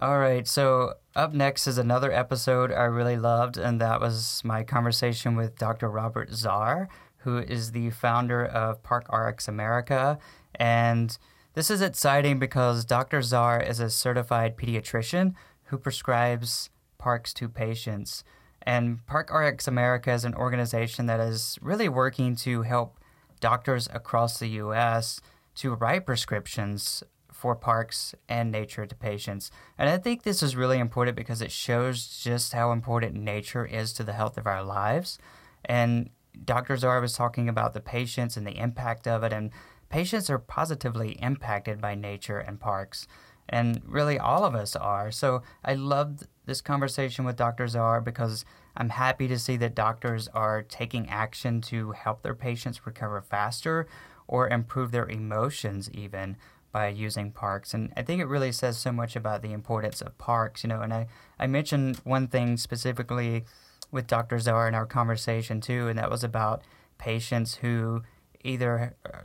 All 0.00 0.18
right, 0.18 0.46
so 0.48 0.94
up 1.14 1.32
next 1.32 1.66
is 1.68 1.78
another 1.78 2.10
episode 2.10 2.72
I 2.72 2.82
really 2.84 3.16
loved, 3.16 3.56
and 3.56 3.80
that 3.80 4.00
was 4.00 4.42
my 4.44 4.64
conversation 4.64 5.36
with 5.36 5.56
Dr. 5.56 5.88
Robert 5.88 6.30
Zarr, 6.30 6.88
who 7.18 7.38
is 7.38 7.70
the 7.70 7.90
founder 7.90 8.44
of 8.44 8.82
Park 8.82 9.06
RX 9.12 9.46
America. 9.46 10.18
And 10.56 11.16
this 11.54 11.70
is 11.70 11.80
exciting 11.80 12.40
because 12.40 12.84
Dr. 12.84 13.20
Zarr 13.20 13.64
is 13.66 13.78
a 13.78 13.88
certified 13.88 14.56
pediatrician 14.56 15.34
who 15.66 15.78
prescribes 15.78 16.70
parks 16.98 17.32
to 17.34 17.48
patients. 17.48 18.24
And 18.62 19.04
Park 19.06 19.32
RX 19.32 19.68
America 19.68 20.12
is 20.12 20.24
an 20.24 20.34
organization 20.34 21.06
that 21.06 21.20
is 21.20 21.58
really 21.60 21.88
working 21.88 22.34
to 22.36 22.62
help 22.62 22.98
doctors 23.40 23.88
across 23.92 24.38
the 24.38 24.48
U.S. 24.48 25.20
to 25.56 25.74
write 25.74 26.06
prescriptions 26.06 27.02
for 27.30 27.54
parks 27.54 28.14
and 28.28 28.50
nature 28.50 28.86
to 28.86 28.94
patients. 28.94 29.50
And 29.76 29.90
I 29.90 29.98
think 29.98 30.22
this 30.22 30.42
is 30.42 30.56
really 30.56 30.78
important 30.78 31.16
because 31.16 31.42
it 31.42 31.52
shows 31.52 32.06
just 32.06 32.52
how 32.54 32.72
important 32.72 33.14
nature 33.14 33.66
is 33.66 33.92
to 33.94 34.04
the 34.04 34.14
health 34.14 34.38
of 34.38 34.46
our 34.46 34.62
lives. 34.62 35.18
And 35.64 36.10
Dr. 36.44 36.76
Zarr 36.76 37.00
was 37.00 37.12
talking 37.12 37.48
about 37.48 37.74
the 37.74 37.80
patients 37.80 38.36
and 38.36 38.46
the 38.46 38.58
impact 38.58 39.06
of 39.06 39.22
it, 39.22 39.32
and 39.32 39.50
patients 39.88 40.30
are 40.30 40.38
positively 40.38 41.12
impacted 41.20 41.80
by 41.80 41.94
nature 41.94 42.38
and 42.38 42.58
parks. 42.58 43.06
And 43.48 43.82
really, 43.84 44.18
all 44.18 44.44
of 44.44 44.54
us 44.54 44.74
are. 44.74 45.10
So 45.10 45.42
I 45.64 45.74
loved 45.74 46.26
this 46.46 46.60
conversation 46.60 47.24
with 47.24 47.36
Dr. 47.36 47.64
Zarr 47.64 48.02
because 48.02 48.44
I'm 48.76 48.90
happy 48.90 49.28
to 49.28 49.38
see 49.38 49.56
that 49.58 49.74
doctors 49.74 50.28
are 50.28 50.62
taking 50.62 51.08
action 51.08 51.60
to 51.62 51.92
help 51.92 52.22
their 52.22 52.34
patients 52.34 52.86
recover 52.86 53.20
faster 53.20 53.86
or 54.26 54.48
improve 54.48 54.90
their 54.90 55.08
emotions, 55.08 55.90
even 55.92 56.36
by 56.72 56.88
using 56.88 57.30
parks. 57.30 57.72
And 57.72 57.92
I 57.96 58.02
think 58.02 58.20
it 58.20 58.26
really 58.26 58.50
says 58.50 58.76
so 58.76 58.90
much 58.90 59.14
about 59.14 59.42
the 59.42 59.52
importance 59.52 60.00
of 60.00 60.18
parks, 60.18 60.64
you 60.64 60.68
know. 60.68 60.80
And 60.80 60.92
I, 60.92 61.06
I 61.38 61.46
mentioned 61.46 61.98
one 61.98 62.26
thing 62.26 62.56
specifically 62.56 63.44
with 63.92 64.08
Dr. 64.08 64.36
Zarr 64.36 64.66
in 64.66 64.74
our 64.74 64.86
conversation 64.86 65.60
too, 65.60 65.86
and 65.86 65.98
that 65.98 66.10
was 66.10 66.24
about 66.24 66.62
patients 66.98 67.56
who 67.56 68.02
either, 68.42 68.96
uh, 69.06 69.18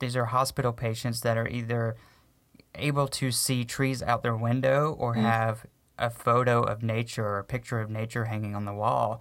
these 0.00 0.16
are 0.16 0.26
hospital 0.26 0.72
patients 0.72 1.20
that 1.22 1.36
are 1.36 1.48
either 1.48 1.96
able 2.74 3.06
to 3.08 3.30
see 3.30 3.64
trees 3.64 4.02
out 4.02 4.22
their 4.22 4.36
window 4.36 4.92
or 4.98 5.14
Mm. 5.14 5.22
have 5.22 5.66
a 5.98 6.10
photo 6.10 6.62
of 6.62 6.82
nature 6.82 7.26
or 7.26 7.38
a 7.38 7.44
picture 7.44 7.80
of 7.80 7.90
nature 7.90 8.24
hanging 8.26 8.56
on 8.56 8.64
the 8.64 8.72
wall. 8.74 9.20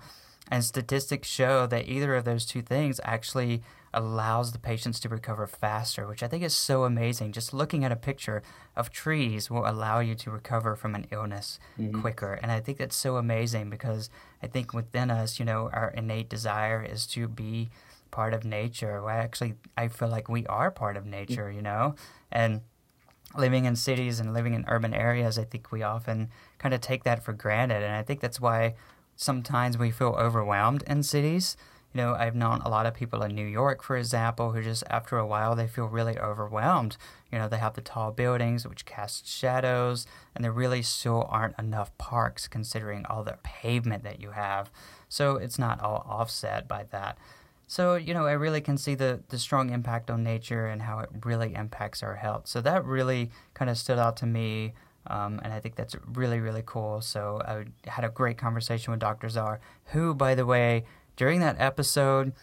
And 0.50 0.64
statistics 0.64 1.28
show 1.28 1.66
that 1.68 1.88
either 1.88 2.16
of 2.16 2.26
those 2.26 2.46
two 2.46 2.62
things 2.62 3.00
actually 3.04 3.62
allows 3.94 4.52
the 4.54 4.60
patients 4.60 5.00
to 5.02 5.10
recover 5.10 5.46
faster, 5.48 6.08
which 6.08 6.24
I 6.24 6.28
think 6.28 6.44
is 6.44 6.56
so 6.56 6.86
amazing. 6.86 7.34
Just 7.34 7.54
looking 7.54 7.84
at 7.84 7.92
a 7.92 7.96
picture 7.98 8.42
of 8.76 8.90
trees 8.90 9.50
will 9.52 9.68
allow 9.68 10.00
you 10.00 10.16
to 10.16 10.32
recover 10.32 10.76
from 10.78 10.96
an 10.96 11.08
illness 11.12 11.60
quicker. 12.02 12.34
And 12.42 12.52
I 12.52 12.62
think 12.62 12.78
that's 12.78 12.96
so 12.96 13.18
amazing 13.18 13.70
because 13.70 14.10
I 14.42 14.48
think 14.48 14.74
within 14.74 15.12
us, 15.12 15.40
you 15.40 15.46
know, 15.46 15.70
our 15.74 15.90
innate 15.92 16.30
desire 16.30 16.82
is 16.82 17.06
to 17.08 17.28
be 17.28 17.70
part 18.12 18.34
of 18.34 18.44
nature. 18.46 19.02
Well, 19.02 19.16
actually, 19.16 19.56
I 19.78 19.90
feel 19.90 20.08
like 20.10 20.28
we 20.30 20.46
are 20.48 20.72
part 20.72 20.96
of 20.98 21.06
nature, 21.06 21.52
you 21.52 21.62
know? 21.62 21.96
And 22.32 22.62
living 23.36 23.66
in 23.66 23.76
cities 23.76 24.20
and 24.20 24.34
living 24.34 24.54
in 24.54 24.66
urban 24.68 24.94
areas, 24.94 25.38
I 25.38 25.44
think 25.44 25.72
we 25.72 25.84
often 25.84 26.30
kind 26.58 26.74
of 26.74 26.82
take 26.82 27.04
that 27.04 27.24
for 27.24 27.34
granted. 27.34 27.84
And 27.84 27.94
I 27.94 28.04
think 28.04 28.20
that's 28.20 28.42
why 28.42 28.76
sometimes 29.16 29.78
we 29.78 29.92
feel 29.92 30.16
overwhelmed 30.20 30.84
in 30.88 31.04
cities. 31.04 31.58
You 31.94 32.00
know, 32.00 32.14
I've 32.14 32.36
known 32.36 32.62
a 32.62 32.70
lot 32.70 32.86
of 32.86 32.94
people 32.94 33.22
in 33.22 33.36
New 33.36 33.46
York, 33.46 33.84
for 33.84 33.98
example, 33.98 34.54
who 34.54 34.62
just 34.62 34.84
after 34.90 35.18
a 35.18 35.28
while 35.28 35.56
they 35.56 35.68
feel 35.68 35.86
really 35.86 36.18
overwhelmed. 36.18 36.96
You 37.32 37.38
know, 37.38 37.50
they 37.50 37.58
have 37.58 37.74
the 37.74 37.82
tall 37.82 38.12
buildings 38.12 38.66
which 38.66 38.86
cast 38.86 39.28
shadows, 39.28 40.08
and 40.34 40.44
there 40.44 40.54
really 40.54 40.82
still 40.84 41.28
aren't 41.30 41.60
enough 41.60 41.96
parks 41.98 42.48
considering 42.48 43.06
all 43.06 43.24
the 43.24 43.38
pavement 43.44 44.04
that 44.04 44.22
you 44.22 44.32
have. 44.32 44.72
So 45.10 45.36
it's 45.36 45.60
not 45.60 45.82
all 45.82 46.06
offset 46.08 46.68
by 46.68 46.86
that. 46.92 47.18
So, 47.72 47.96
you 47.96 48.14
know, 48.14 48.26
I 48.26 48.34
really 48.34 48.60
can 48.60 48.78
see 48.78 48.96
the, 48.96 49.22
the 49.30 49.40
strong 49.40 49.70
impact 49.70 50.12
on 50.12 50.24
nature 50.26 50.66
and 50.66 50.82
how 50.82 51.00
it 51.00 51.10
really 51.24 51.56
impacts 51.56 52.04
our 52.04 52.16
health. 52.16 52.46
So 52.46 52.60
that 52.60 52.84
really 52.84 53.32
kind 53.54 53.72
of 53.72 53.78
stood 53.78 53.98
out 53.98 54.18
to 54.18 54.26
me. 54.26 54.74
Um, 55.08 55.40
and 55.42 55.54
I 55.54 55.62
think 55.62 55.76
that's 55.76 55.96
really, 56.14 56.42
really 56.42 56.64
cool. 56.66 57.00
So 57.00 57.42
I 57.48 57.90
had 57.90 58.04
a 58.04 58.10
great 58.10 58.38
conversation 58.38 58.92
with 58.92 59.00
Dr. 59.00 59.28
Zarr, 59.28 59.60
who, 59.94 60.14
by 60.14 60.36
the 60.36 60.46
way, 60.46 60.84
during 61.16 61.40
that 61.40 61.56
episode 61.62 62.34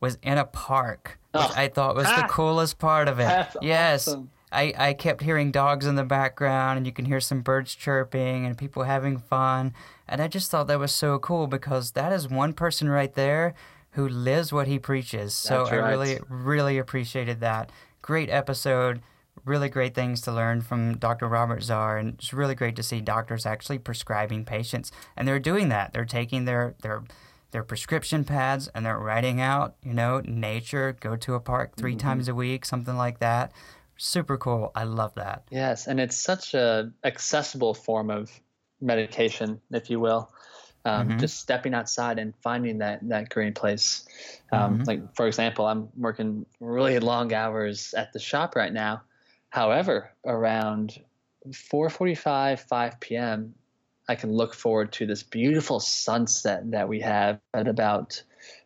was 0.00 0.16
in 0.22 0.38
a 0.38 0.46
park, 0.46 1.18
which 1.32 1.42
Oh. 1.44 1.52
I 1.54 1.68
thought 1.68 1.94
was 1.94 2.06
the 2.06 2.24
Ah. 2.24 2.28
coolest 2.28 2.78
part 2.78 3.08
of 3.08 3.20
it. 3.20 3.24
That's 3.24 3.56
yes. 3.60 4.08
awesome. 4.08 4.30
I, 4.52 4.72
I 4.78 4.92
kept 4.94 5.20
hearing 5.22 5.50
dogs 5.50 5.84
in 5.86 5.96
the 5.96 6.04
background 6.04 6.78
and 6.78 6.86
you 6.86 6.92
can 6.94 7.04
hear 7.04 7.20
some 7.20 7.42
birds 7.42 7.74
chirping 7.74 8.46
and 8.46 8.56
people 8.56 8.84
having 8.84 9.18
fun. 9.18 9.74
And 10.08 10.22
I 10.22 10.28
just 10.28 10.50
thought 10.50 10.66
that 10.68 10.78
was 10.78 10.92
so 10.92 11.18
cool 11.18 11.46
because 11.46 11.90
that 11.90 12.10
is 12.12 12.26
one 12.28 12.54
person 12.54 12.88
right 12.88 13.14
there 13.14 13.54
who 13.92 14.08
lives 14.08 14.52
what 14.52 14.66
he 14.66 14.78
preaches. 14.78 15.34
So 15.34 15.64
That's 15.64 15.72
I 15.72 15.76
really, 15.90 16.18
really 16.28 16.78
appreciated 16.78 17.40
that. 17.40 17.70
Great 18.00 18.30
episode. 18.30 19.02
Really 19.44 19.68
great 19.68 19.94
things 19.94 20.20
to 20.22 20.32
learn 20.32 20.60
from 20.60 20.98
Dr. 20.98 21.26
Robert 21.28 21.60
Zarr. 21.60 21.98
And 21.98 22.14
it's 22.14 22.32
really 22.32 22.54
great 22.54 22.76
to 22.76 22.82
see 22.82 23.00
doctors 23.00 23.46
actually 23.46 23.78
prescribing 23.78 24.44
patients. 24.44 24.92
And 25.16 25.26
they're 25.26 25.38
doing 25.38 25.68
that. 25.70 25.92
They're 25.92 26.04
taking 26.04 26.44
their, 26.44 26.74
their, 26.82 27.02
their 27.50 27.64
prescription 27.64 28.24
pads 28.24 28.68
and 28.74 28.84
they're 28.84 28.98
writing 28.98 29.40
out, 29.40 29.76
you 29.82 29.94
know, 29.94 30.20
nature, 30.24 30.96
go 31.00 31.16
to 31.16 31.34
a 31.34 31.40
park 31.40 31.76
3 31.76 31.94
Mhm. 31.94 31.98
times 31.98 32.28
a 32.28 32.34
week, 32.34 32.64
something 32.64 32.96
like 32.96 33.18
that 33.20 33.52
super 33.96 34.36
cool. 34.36 34.72
I 34.74 34.84
love 34.84 35.14
that. 35.14 35.44
Yes, 35.50 35.86
and 35.86 36.00
it's 36.00 36.16
such 36.16 36.54
a 36.54 36.90
accessible 37.04 37.72
form 37.72 38.10
of 38.10 38.30
medication, 38.80 39.60
if 39.70 39.90
you 39.90 40.00
will. 40.00 40.30
Um, 40.84 41.10
Mhm. 41.10 41.20
Just 41.20 41.38
stepping 41.40 41.74
outside 41.74 42.18
and 42.18 42.34
finding 42.42 42.78
that 42.78 43.06
that 43.08 43.28
green 43.28 43.54
place. 43.54 44.04
Um, 44.50 44.78
Mhm. 44.78 44.86
Like 44.86 45.14
for 45.14 45.26
example, 45.26 45.66
I'm 45.66 45.88
working 45.96 46.44
really 46.60 46.98
long 46.98 47.32
hours 47.32 47.94
at 47.94 48.12
the 48.12 48.18
shop 48.18 48.56
right 48.56 48.72
now. 48.72 49.02
However, 49.50 50.10
around 50.26 50.98
4:45, 51.52 52.60
5 52.60 53.00
p.m., 53.00 53.54
I 54.08 54.14
can 54.16 54.32
look 54.32 54.54
forward 54.54 54.92
to 54.94 55.06
this 55.06 55.22
beautiful 55.22 55.78
sunset 55.80 56.70
that 56.72 56.88
we 56.88 57.00
have 57.00 57.40
at 57.54 57.68
about 57.68 58.22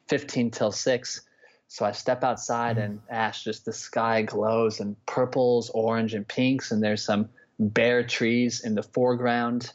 15 0.08 0.50
till 0.50 0.72
6 0.72 1.20
So 1.68 1.84
I 1.84 1.92
step 1.92 2.22
outside 2.24 2.78
and 2.78 3.00
Ash, 3.10 3.42
just 3.44 3.64
the 3.64 3.72
sky 3.72 4.22
glows 4.22 4.80
in 4.80 4.96
purples, 5.06 5.68
orange, 5.70 6.14
and 6.14 6.26
pinks, 6.26 6.70
and 6.70 6.82
there's 6.82 7.04
some 7.04 7.28
bare 7.58 8.04
trees 8.04 8.64
in 8.64 8.74
the 8.74 8.82
foreground. 8.84 9.72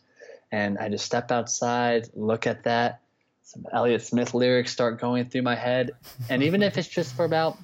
And 0.51 0.77
I 0.77 0.89
just 0.89 1.05
step 1.05 1.31
outside, 1.31 2.09
look 2.13 2.45
at 2.45 2.63
that. 2.63 3.01
Some 3.43 3.65
Elliott 3.73 4.01
Smith 4.01 4.33
lyrics 4.33 4.71
start 4.71 4.99
going 4.99 5.25
through 5.25 5.41
my 5.41 5.55
head. 5.55 5.91
And 6.29 6.43
even 6.43 6.61
if 6.61 6.77
it's 6.77 6.87
just 6.87 7.15
for 7.15 7.25
about 7.25 7.57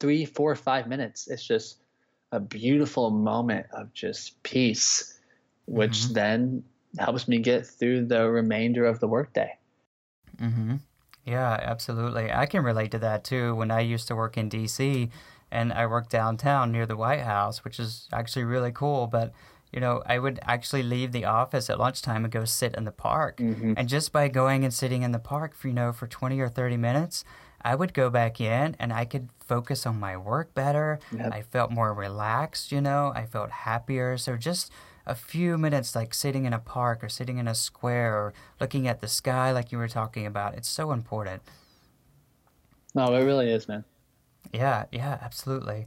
three, 0.00 0.24
four, 0.24 0.54
five 0.54 0.88
minutes, 0.88 1.28
it's 1.28 1.46
just 1.46 1.78
a 2.32 2.40
beautiful 2.40 3.10
moment 3.10 3.66
of 3.72 3.92
just 3.92 4.42
peace, 4.42 5.18
which 5.66 5.92
mm-hmm. 5.92 6.12
then 6.14 6.64
helps 6.98 7.28
me 7.28 7.38
get 7.38 7.66
through 7.66 8.06
the 8.06 8.28
remainder 8.28 8.84
of 8.84 9.00
the 9.00 9.08
workday. 9.08 9.56
Mm-hmm. 10.40 10.76
Yeah, 11.24 11.58
absolutely. 11.60 12.32
I 12.32 12.46
can 12.46 12.62
relate 12.62 12.92
to 12.92 12.98
that 13.00 13.24
too. 13.24 13.54
When 13.54 13.70
I 13.70 13.80
used 13.80 14.08
to 14.08 14.16
work 14.16 14.36
in 14.36 14.48
DC 14.48 15.10
and 15.50 15.72
I 15.72 15.86
worked 15.86 16.10
downtown 16.10 16.72
near 16.72 16.86
the 16.86 16.96
White 16.96 17.22
House, 17.22 17.64
which 17.64 17.80
is 17.80 18.08
actually 18.12 18.44
really 18.44 18.72
cool, 18.72 19.06
but 19.06 19.32
you 19.72 19.80
know, 19.80 20.02
I 20.06 20.18
would 20.18 20.38
actually 20.42 20.82
leave 20.82 21.12
the 21.12 21.24
office 21.24 21.68
at 21.68 21.78
lunchtime 21.78 22.24
and 22.24 22.32
go 22.32 22.44
sit 22.44 22.74
in 22.74 22.84
the 22.84 22.92
park. 22.92 23.38
Mm-hmm. 23.38 23.74
And 23.76 23.88
just 23.88 24.12
by 24.12 24.28
going 24.28 24.64
and 24.64 24.72
sitting 24.72 25.02
in 25.02 25.12
the 25.12 25.18
park 25.18 25.54
for, 25.54 25.68
you 25.68 25.74
know, 25.74 25.92
for 25.92 26.06
20 26.06 26.38
or 26.40 26.48
30 26.48 26.76
minutes, 26.76 27.24
I 27.60 27.74
would 27.74 27.92
go 27.92 28.10
back 28.10 28.40
in 28.40 28.76
and 28.78 28.92
I 28.92 29.04
could 29.04 29.28
focus 29.40 29.86
on 29.86 29.98
my 29.98 30.16
work 30.16 30.54
better. 30.54 31.00
Yep. 31.12 31.32
I 31.32 31.42
felt 31.42 31.70
more 31.70 31.92
relaxed, 31.92 32.70
you 32.70 32.80
know, 32.80 33.12
I 33.14 33.26
felt 33.26 33.50
happier. 33.50 34.16
So 34.16 34.36
just 34.36 34.70
a 35.06 35.14
few 35.14 35.56
minutes 35.56 35.94
like 35.94 36.12
sitting 36.12 36.44
in 36.44 36.52
a 36.52 36.58
park 36.58 37.02
or 37.02 37.08
sitting 37.08 37.38
in 37.38 37.46
a 37.46 37.54
square 37.54 38.14
or 38.14 38.34
looking 38.60 38.88
at 38.88 39.00
the 39.00 39.08
sky 39.08 39.52
like 39.52 39.70
you 39.70 39.78
were 39.78 39.88
talking 39.88 40.26
about 40.26 40.54
it's 40.54 40.68
so 40.68 40.90
important 40.90 41.42
no 42.94 43.14
it 43.14 43.22
really 43.22 43.48
is 43.48 43.68
man 43.68 43.84
yeah 44.52 44.84
yeah 44.90 45.18
absolutely 45.22 45.86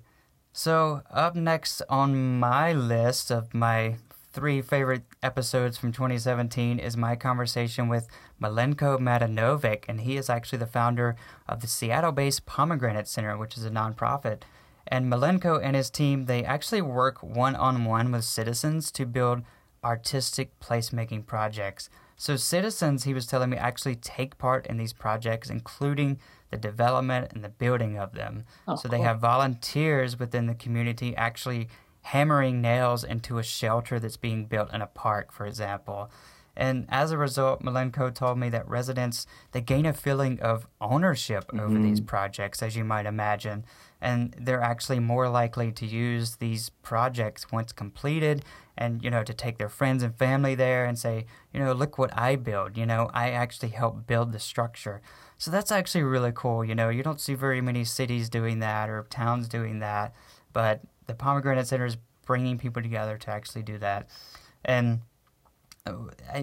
so 0.60 1.02
up 1.10 1.36
next 1.36 1.82
on 1.90 2.40
my 2.40 2.74
list 2.74 3.32
of 3.32 3.54
my 3.54 3.96
three 4.34 4.62
favorite 4.62 5.04
episodes 5.24 5.78
from 5.78 5.92
2017 5.92 6.80
is 6.80 6.98
my 6.98 7.16
conversation 7.16 7.88
with 7.88 8.08
Milenko 8.42 9.00
Matanovic, 9.00 9.86
and 9.88 10.02
he 10.02 10.18
is 10.18 10.30
actually 10.30 10.60
the 10.60 10.68
founder 10.68 11.16
of 11.48 11.62
the 11.62 11.68
Seattle-based 11.68 12.46
Pomegranate 12.46 13.08
Center, 13.08 13.38
which 13.38 13.58
is 13.58 13.66
a 13.66 13.72
nonprofit 13.72 14.42
and 14.90 15.12
Milenko 15.12 15.62
and 15.64 15.76
his 15.76 15.90
team, 15.90 16.26
they 16.26 16.44
actually 16.44 16.82
work 16.82 17.22
one 17.22 17.56
on 17.56 17.86
one 17.86 18.12
with 18.12 18.24
citizens 18.24 18.92
to 18.92 19.06
build 19.06 19.44
artistic 19.84 20.60
placemaking 20.60 21.26
projects. 21.26 21.90
So, 22.22 22.36
citizens, 22.36 23.06
he 23.06 23.14
was 23.14 23.26
telling 23.26 23.50
me, 23.50 23.56
actually 23.56 23.96
take 23.96 24.38
part 24.38 24.68
in 24.68 24.76
these 24.76 24.92
projects, 24.92 25.50
including 25.50 26.20
the 26.52 26.58
development 26.58 27.32
and 27.32 27.46
the 27.46 27.50
building 27.50 27.98
of 27.98 28.14
them. 28.14 28.44
Oh, 28.68 28.76
so, 28.76 28.90
cool. 28.90 28.92
they 28.92 29.04
have 29.06 29.22
volunteers 29.22 30.20
within 30.20 30.46
the 30.46 30.54
community 30.54 31.16
actually 31.16 31.70
hammering 32.02 32.60
nails 32.60 33.06
into 33.06 33.38
a 33.38 33.44
shelter 33.44 34.02
that's 34.02 34.18
being 34.18 34.48
built 34.48 34.74
in 34.74 34.82
a 34.82 34.88
park, 34.88 35.32
for 35.32 35.46
example. 35.46 36.12
And 36.60 36.86
as 36.90 37.12
a 37.12 37.18
result, 37.18 37.64
Milenko 37.64 38.14
told 38.14 38.38
me 38.38 38.50
that 38.50 38.68
residents 38.68 39.26
they 39.54 39.62
gain 39.62 39.86
a 39.86 39.94
feeling 39.94 40.40
of 40.42 40.68
ownership 40.82 41.48
mm-hmm. 41.48 41.60
over 41.62 41.80
these 41.80 42.02
projects, 42.02 42.62
as 42.62 42.76
you 42.76 42.84
might 42.84 43.06
imagine. 43.06 43.66
And 44.02 44.36
they're 44.38 44.62
actually 44.62 45.00
more 45.00 45.30
likely 45.30 45.72
to 45.72 45.86
use 45.86 46.36
these 46.36 46.70
projects 46.84 47.52
once 47.52 47.72
completed 47.72 48.44
and 48.78 49.04
you 49.04 49.10
know 49.10 49.24
to 49.24 49.34
take 49.34 49.58
their 49.58 49.68
friends 49.68 50.04
and 50.04 50.16
family 50.16 50.56
there 50.56 50.86
and 50.86 50.98
say 50.98 51.26
you 51.54 51.60
know 51.60 51.74
look 51.74 51.98
what 51.98 52.18
i 52.18 52.38
build 52.38 52.78
you 52.78 52.86
know 52.86 53.12
i 53.14 53.30
actually 53.30 53.68
helped 53.68 54.08
build 54.08 54.32
the 54.32 54.40
structure. 54.40 55.02
So 55.38 55.52
that's 55.52 55.72
actually 55.72 56.04
really 56.04 56.32
cool 56.34 56.64
you 56.64 56.76
know 56.76 56.90
you 56.90 57.04
don't 57.04 57.20
see 57.20 57.34
very 57.34 57.62
many 57.62 57.84
cities 57.84 58.30
doing 58.30 58.60
that 58.60 58.90
or 58.90 59.06
towns 59.10 59.48
doing 59.48 59.80
that 59.80 60.14
but 60.54 60.82
the 61.08 61.14
pomegranate 61.14 61.68
center 61.68 61.86
is 61.86 61.98
bringing 62.26 62.60
people 62.60 62.82
together 62.82 63.18
to 63.18 63.32
actually 63.32 63.64
do 63.64 63.80
that. 63.80 64.08
And 64.64 65.02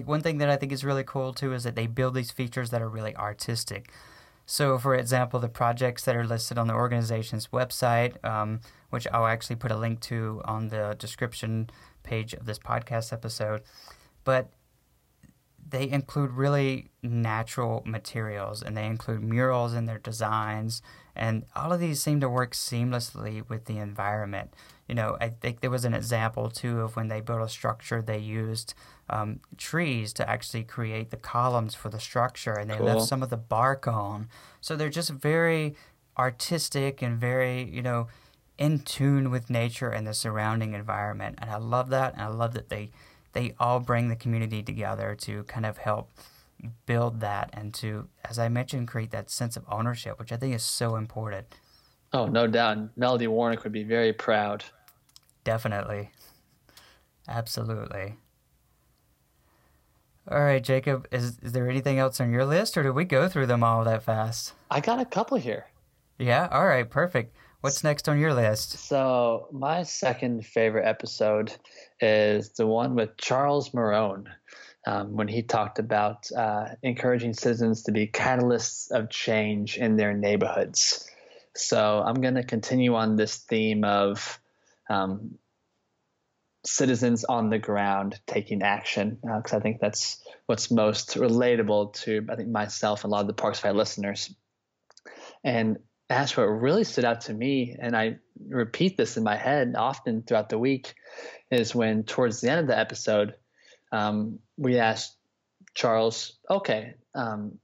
one 0.05 0.21
thing 0.21 0.37
that 0.37 0.49
i 0.49 0.55
think 0.55 0.71
is 0.71 0.83
really 0.83 1.03
cool 1.03 1.33
too 1.33 1.53
is 1.53 1.63
that 1.63 1.75
they 1.75 1.87
build 1.87 2.13
these 2.13 2.31
features 2.31 2.69
that 2.69 2.81
are 2.81 2.89
really 2.89 3.15
artistic 3.15 3.91
so, 4.49 4.77
for 4.77 4.95
example, 4.95 5.41
the 5.41 5.49
projects 5.49 6.05
that 6.05 6.15
are 6.15 6.25
listed 6.25 6.57
on 6.57 6.67
the 6.67 6.73
organization's 6.73 7.47
website, 7.47 8.23
um, 8.25 8.61
which 8.89 9.05
I'll 9.11 9.27
actually 9.27 9.57
put 9.57 9.71
a 9.71 9.77
link 9.77 9.99
to 10.03 10.41
on 10.45 10.69
the 10.69 10.95
description 10.97 11.69
page 12.03 12.33
of 12.33 12.45
this 12.45 12.57
podcast 12.57 13.11
episode, 13.11 13.61
but 14.23 14.49
they 15.69 15.89
include 15.89 16.31
really 16.31 16.91
natural 17.03 17.83
materials 17.85 18.63
and 18.63 18.77
they 18.77 18.85
include 18.85 19.21
murals 19.21 19.73
in 19.73 19.85
their 19.85 19.99
designs, 19.99 20.81
and 21.13 21.45
all 21.53 21.73
of 21.73 21.81
these 21.81 22.01
seem 22.01 22.21
to 22.21 22.29
work 22.29 22.53
seamlessly 22.53 23.47
with 23.49 23.65
the 23.65 23.77
environment. 23.77 24.53
You 24.87 24.95
know, 24.95 25.17
I 25.19 25.29
think 25.29 25.59
there 25.59 25.69
was 25.69 25.85
an 25.85 25.93
example 25.93 26.49
too 26.49 26.81
of 26.81 26.95
when 26.95 27.09
they 27.09 27.19
built 27.19 27.41
a 27.41 27.49
structure, 27.49 28.01
they 28.01 28.19
used 28.19 28.73
um, 29.09 29.41
trees 29.57 30.13
to 30.13 30.29
actually 30.29 30.63
create 30.63 31.09
the 31.09 31.17
columns 31.17 31.75
for 31.75 31.89
the 31.89 31.99
structure, 31.99 32.53
and 32.53 32.69
they 32.69 32.77
cool. 32.77 32.85
left 32.85 33.01
some 33.03 33.21
of 33.21 33.29
the 33.29 33.37
bark 33.37 33.87
on. 33.87 34.29
So 34.61 34.75
they're 34.75 34.89
just 34.89 35.09
very 35.09 35.75
artistic 36.17 37.01
and 37.01 37.19
very, 37.19 37.63
you 37.69 37.81
know, 37.81 38.07
in 38.57 38.79
tune 38.79 39.29
with 39.29 39.49
nature 39.49 39.89
and 39.89 40.07
the 40.07 40.13
surrounding 40.13 40.73
environment. 40.73 41.37
And 41.41 41.51
I 41.51 41.57
love 41.57 41.89
that, 41.89 42.13
and 42.13 42.21
I 42.21 42.27
love 42.27 42.53
that 42.53 42.69
they 42.69 42.91
they 43.33 43.53
all 43.59 43.79
bring 43.79 44.07
the 44.07 44.15
community 44.15 44.63
together 44.63 45.15
to 45.21 45.43
kind 45.43 45.65
of 45.65 45.77
help 45.77 46.09
build 46.85 47.19
that 47.19 47.49
and 47.53 47.73
to, 47.75 48.07
as 48.25 48.39
I 48.39 48.49
mentioned, 48.49 48.87
create 48.87 49.11
that 49.11 49.29
sense 49.29 49.55
of 49.55 49.63
ownership, 49.69 50.17
which 50.17 50.31
I 50.31 50.37
think 50.37 50.55
is 50.55 50.63
so 50.63 50.95
important. 50.95 51.45
Oh, 52.13 52.25
no 52.25 52.47
doubt. 52.47 52.97
Melody 52.97 53.27
Warnick 53.27 53.63
would 53.63 53.73
be 53.73 53.83
very 53.83 54.13
proud. 54.13 54.63
Definitely. 55.47 56.11
Absolutely. 57.25 58.17
All 60.29 60.43
right, 60.43 60.61
Jacob, 60.61 61.07
is, 61.09 61.39
is 61.41 61.53
there 61.53 61.69
anything 61.69 61.99
else 61.99 62.19
on 62.19 62.33
your 62.33 62.43
list, 62.43 62.77
or 62.77 62.83
did 62.83 62.91
we 62.91 63.05
go 63.05 63.29
through 63.29 63.45
them 63.45 63.63
all 63.63 63.85
that 63.85 64.03
fast? 64.03 64.51
I 64.69 64.81
got 64.81 64.99
a 64.99 65.05
couple 65.05 65.37
here. 65.37 65.67
Yeah, 66.19 66.49
all 66.51 66.67
right, 66.67 66.89
perfect. 66.89 67.33
What's 67.61 67.81
next 67.81 68.09
on 68.09 68.19
your 68.19 68.33
list? 68.33 68.71
So, 68.71 69.47
my 69.53 69.83
second 69.83 70.45
favorite 70.45 70.85
episode 70.85 71.53
is 72.01 72.49
the 72.49 72.67
one 72.67 72.93
with 72.95 73.15
Charles 73.15 73.69
Marohn 73.69 74.25
um, 74.85 75.15
when 75.15 75.29
he 75.29 75.43
talked 75.43 75.79
about 75.79 76.29
uh, 76.35 76.71
encouraging 76.83 77.31
citizens 77.31 77.83
to 77.83 77.93
be 77.93 78.05
catalysts 78.05 78.91
of 78.91 79.09
change 79.09 79.77
in 79.77 79.95
their 79.95 80.13
neighborhoods. 80.13 81.09
So, 81.55 82.03
I'm 82.05 82.15
going 82.15 82.35
to 82.35 82.43
continue 82.43 82.95
on 82.95 83.15
this 83.15 83.37
theme 83.37 83.85
of 83.85 84.41
um, 84.89 85.37
citizens 86.65 87.23
on 87.23 87.49
the 87.49 87.59
ground 87.59 88.19
taking 88.27 88.61
action 88.61 89.17
because 89.21 89.53
uh, 89.53 89.57
I 89.57 89.59
think 89.59 89.79
that's 89.79 90.21
what's 90.47 90.69
most 90.69 91.15
relatable 91.15 91.93
to 92.01 92.25
I 92.29 92.35
think 92.35 92.49
myself 92.49 93.03
and 93.03 93.11
a 93.11 93.15
lot 93.15 93.21
of 93.21 93.27
the 93.27 93.33
Parksify 93.33 93.73
listeners. 93.73 94.33
And 95.43 95.77
that's 96.09 96.35
what 96.35 96.43
really 96.43 96.83
stood 96.83 97.05
out 97.05 97.21
to 97.21 97.33
me, 97.33 97.75
and 97.77 97.95
I 97.95 98.17
repeat 98.47 98.95
this 98.95 99.17
in 99.17 99.23
my 99.23 99.35
head 99.35 99.73
often 99.77 100.23
throughout 100.23 100.49
the 100.49 100.57
week, 100.57 100.93
is 101.51 101.75
when 101.75 102.03
towards 102.03 102.39
the 102.39 102.49
end 102.49 102.61
of 102.61 102.67
the 102.67 102.79
episode, 102.79 103.35
um, 103.91 104.39
we 104.57 104.79
asked 104.79 105.17
Charles, 105.73 106.37
okay, 106.49 106.95
um, 107.13 107.59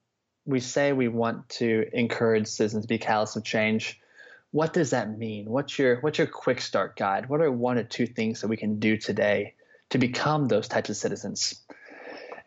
we 0.46 0.60
say 0.60 0.92
we 0.92 1.08
want 1.08 1.48
to 1.50 1.86
encourage 1.94 2.48
citizens 2.48 2.84
to 2.84 2.88
be 2.88 2.98
callous 2.98 3.36
of 3.38 3.46
change 3.46 4.00
what 4.54 4.72
does 4.72 4.92
that 4.92 5.18
mean? 5.18 5.50
What's 5.50 5.80
your 5.80 6.00
what's 6.02 6.20
your 6.20 6.28
quick 6.28 6.62
start 6.62 6.96
guide? 6.96 7.28
What 7.28 7.42
are 7.42 7.52
one 7.52 7.80
or 7.80 7.84
two 7.84 8.06
things 8.06 8.40
that 8.42 8.48
we 8.48 8.56
can 8.56 8.78
do 8.78 8.98
today 8.98 9.56
to 9.90 9.98
become 9.98 10.48
those 10.48 10.68
types 10.68 10.92
of 10.92 10.96
citizens? 10.96 11.60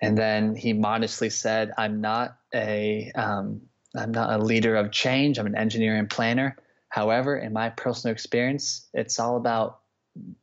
And 0.01 0.16
then 0.16 0.55
he 0.55 0.73
modestly 0.73 1.31
said, 1.31 1.73
"I'm 1.77 2.01
not 2.01 2.37
a 2.55 3.11
um, 3.16 3.62
I'm 3.97 4.12
not 4.12 4.38
a 4.38 4.42
leader 4.42 4.77
of 4.77 4.92
change. 4.92 5.37
I'm 5.37 5.47
an 5.47 5.57
engineer 5.57 5.97
and 5.97 6.09
planner. 6.09 6.57
However, 6.90 7.37
in 7.37 7.53
my 7.53 7.71
personal 7.71 8.12
experience, 8.12 8.87
it's 8.95 9.19
all 9.19 9.37
about 9.37 9.81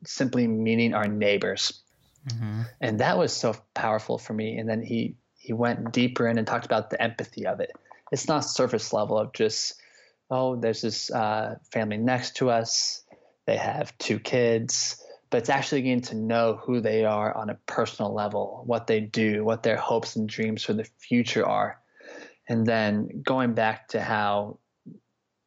simply 0.04 0.46
meeting 0.46 0.92
our 0.92 1.08
neighbors." 1.08 1.80
Mm-hmm. 2.28 2.62
And 2.82 3.00
that 3.00 3.16
was 3.16 3.32
so 3.32 3.56
powerful 3.72 4.18
for 4.18 4.34
me. 4.34 4.58
And 4.58 4.68
then 4.68 4.82
he 4.82 5.16
he 5.38 5.54
went 5.54 5.92
deeper 5.92 6.28
in 6.28 6.36
and 6.36 6.46
talked 6.46 6.66
about 6.66 6.90
the 6.90 7.00
empathy 7.00 7.46
of 7.46 7.60
it. 7.60 7.72
It's 8.12 8.28
not 8.28 8.44
surface 8.44 8.92
level 8.92 9.18
of 9.18 9.32
just 9.32 9.80
oh, 10.30 10.56
there's 10.56 10.82
this 10.82 11.10
uh, 11.10 11.56
family 11.70 11.96
next 11.96 12.36
to 12.36 12.50
us. 12.50 13.02
They 13.46 13.56
have 13.56 13.96
two 13.98 14.18
kids, 14.18 15.02
but 15.30 15.38
it's 15.38 15.50
actually 15.50 15.82
getting 15.82 16.00
to 16.02 16.16
know 16.16 16.58
who 16.62 16.80
they 16.80 17.04
are 17.04 17.36
on 17.36 17.50
a 17.50 17.58
personal 17.66 18.14
level, 18.14 18.62
what 18.66 18.86
they 18.86 19.00
do, 19.00 19.44
what 19.44 19.62
their 19.62 19.76
hopes 19.76 20.16
and 20.16 20.28
dreams 20.28 20.64
for 20.64 20.72
the 20.72 20.84
future 20.98 21.46
are. 21.46 21.80
And 22.48 22.66
then 22.66 23.22
going 23.22 23.54
back 23.54 23.88
to 23.88 24.00
how 24.00 24.58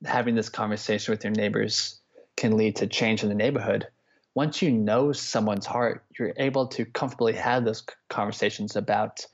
having 0.06 0.36
this 0.36 0.50
conversation 0.50 1.12
with 1.12 1.24
your 1.24 1.34
neighbors 1.34 2.00
can 2.36 2.58
lead 2.58 2.78
to 2.78 2.88
change 2.88 3.24
in 3.24 3.30
the 3.30 3.36
neighborhood. 3.36 3.88
Once 4.36 4.62
you 4.62 4.72
know 4.72 5.12
someone's 5.12 5.66
heart, 5.66 6.06
you're 6.18 6.34
able 6.38 6.68
to 6.68 6.86
comfortably 6.86 7.34
have 7.34 7.66
those 7.66 7.84
conversations 8.10 8.76
about, 8.76 9.26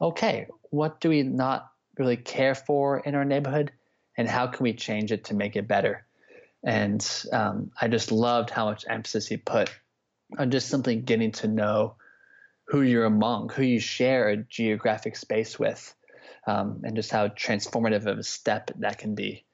okay, 0.00 0.46
what 0.68 1.00
do 1.00 1.08
we 1.08 1.22
not 1.22 1.70
really 1.98 2.18
care 2.18 2.54
for 2.54 3.00
in 3.00 3.14
our 3.14 3.24
neighborhood? 3.24 3.72
And 4.20 4.28
how 4.28 4.46
can 4.46 4.62
we 4.64 4.74
change 4.74 5.12
it 5.12 5.24
to 5.24 5.34
make 5.34 5.56
it 5.56 5.66
better? 5.66 6.04
And 6.62 7.02
um, 7.32 7.70
I 7.80 7.88
just 7.88 8.12
loved 8.12 8.50
how 8.50 8.66
much 8.66 8.84
emphasis 8.86 9.26
he 9.26 9.38
put 9.38 9.70
on 10.38 10.50
just 10.50 10.68
simply 10.68 10.96
getting 10.96 11.32
to 11.32 11.48
know 11.48 11.94
who 12.64 12.82
you're 12.82 13.06
among, 13.06 13.48
who 13.48 13.62
you 13.62 13.80
share 13.80 14.28
a 14.28 14.36
geographic 14.36 15.16
space 15.16 15.58
with, 15.58 15.94
um, 16.46 16.82
and 16.84 16.96
just 16.96 17.10
how 17.10 17.28
transformative 17.28 18.04
of 18.04 18.18
a 18.18 18.22
step 18.22 18.70
that 18.80 18.98
can 18.98 19.14
be. 19.14 19.46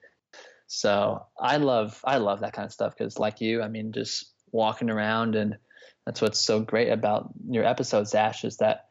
So 0.66 1.24
I 1.38 1.58
love 1.58 2.00
I 2.02 2.16
love 2.16 2.40
that 2.40 2.52
kind 2.52 2.66
of 2.66 2.72
stuff 2.72 2.96
because, 2.98 3.20
like 3.20 3.40
you, 3.40 3.62
I 3.62 3.68
mean, 3.68 3.92
just 3.92 4.32
walking 4.50 4.90
around 4.90 5.36
and 5.36 5.58
that's 6.04 6.20
what's 6.20 6.40
so 6.40 6.58
great 6.58 6.90
about 6.90 7.30
your 7.48 7.64
episodes, 7.64 8.16
Ash, 8.16 8.44
is 8.44 8.56
that 8.56 8.88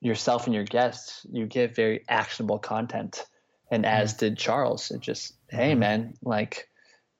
yourself 0.00 0.46
and 0.46 0.54
your 0.54 0.64
guests, 0.64 1.26
you 1.30 1.44
give 1.44 1.76
very 1.76 2.06
actionable 2.08 2.58
content. 2.58 3.22
And 3.72 3.86
as 3.86 4.12
mm-hmm. 4.12 4.18
did 4.26 4.38
Charles, 4.38 4.90
it 4.90 5.00
just, 5.00 5.34
hey 5.48 5.70
mm-hmm. 5.70 5.80
man, 5.80 6.14
like 6.22 6.68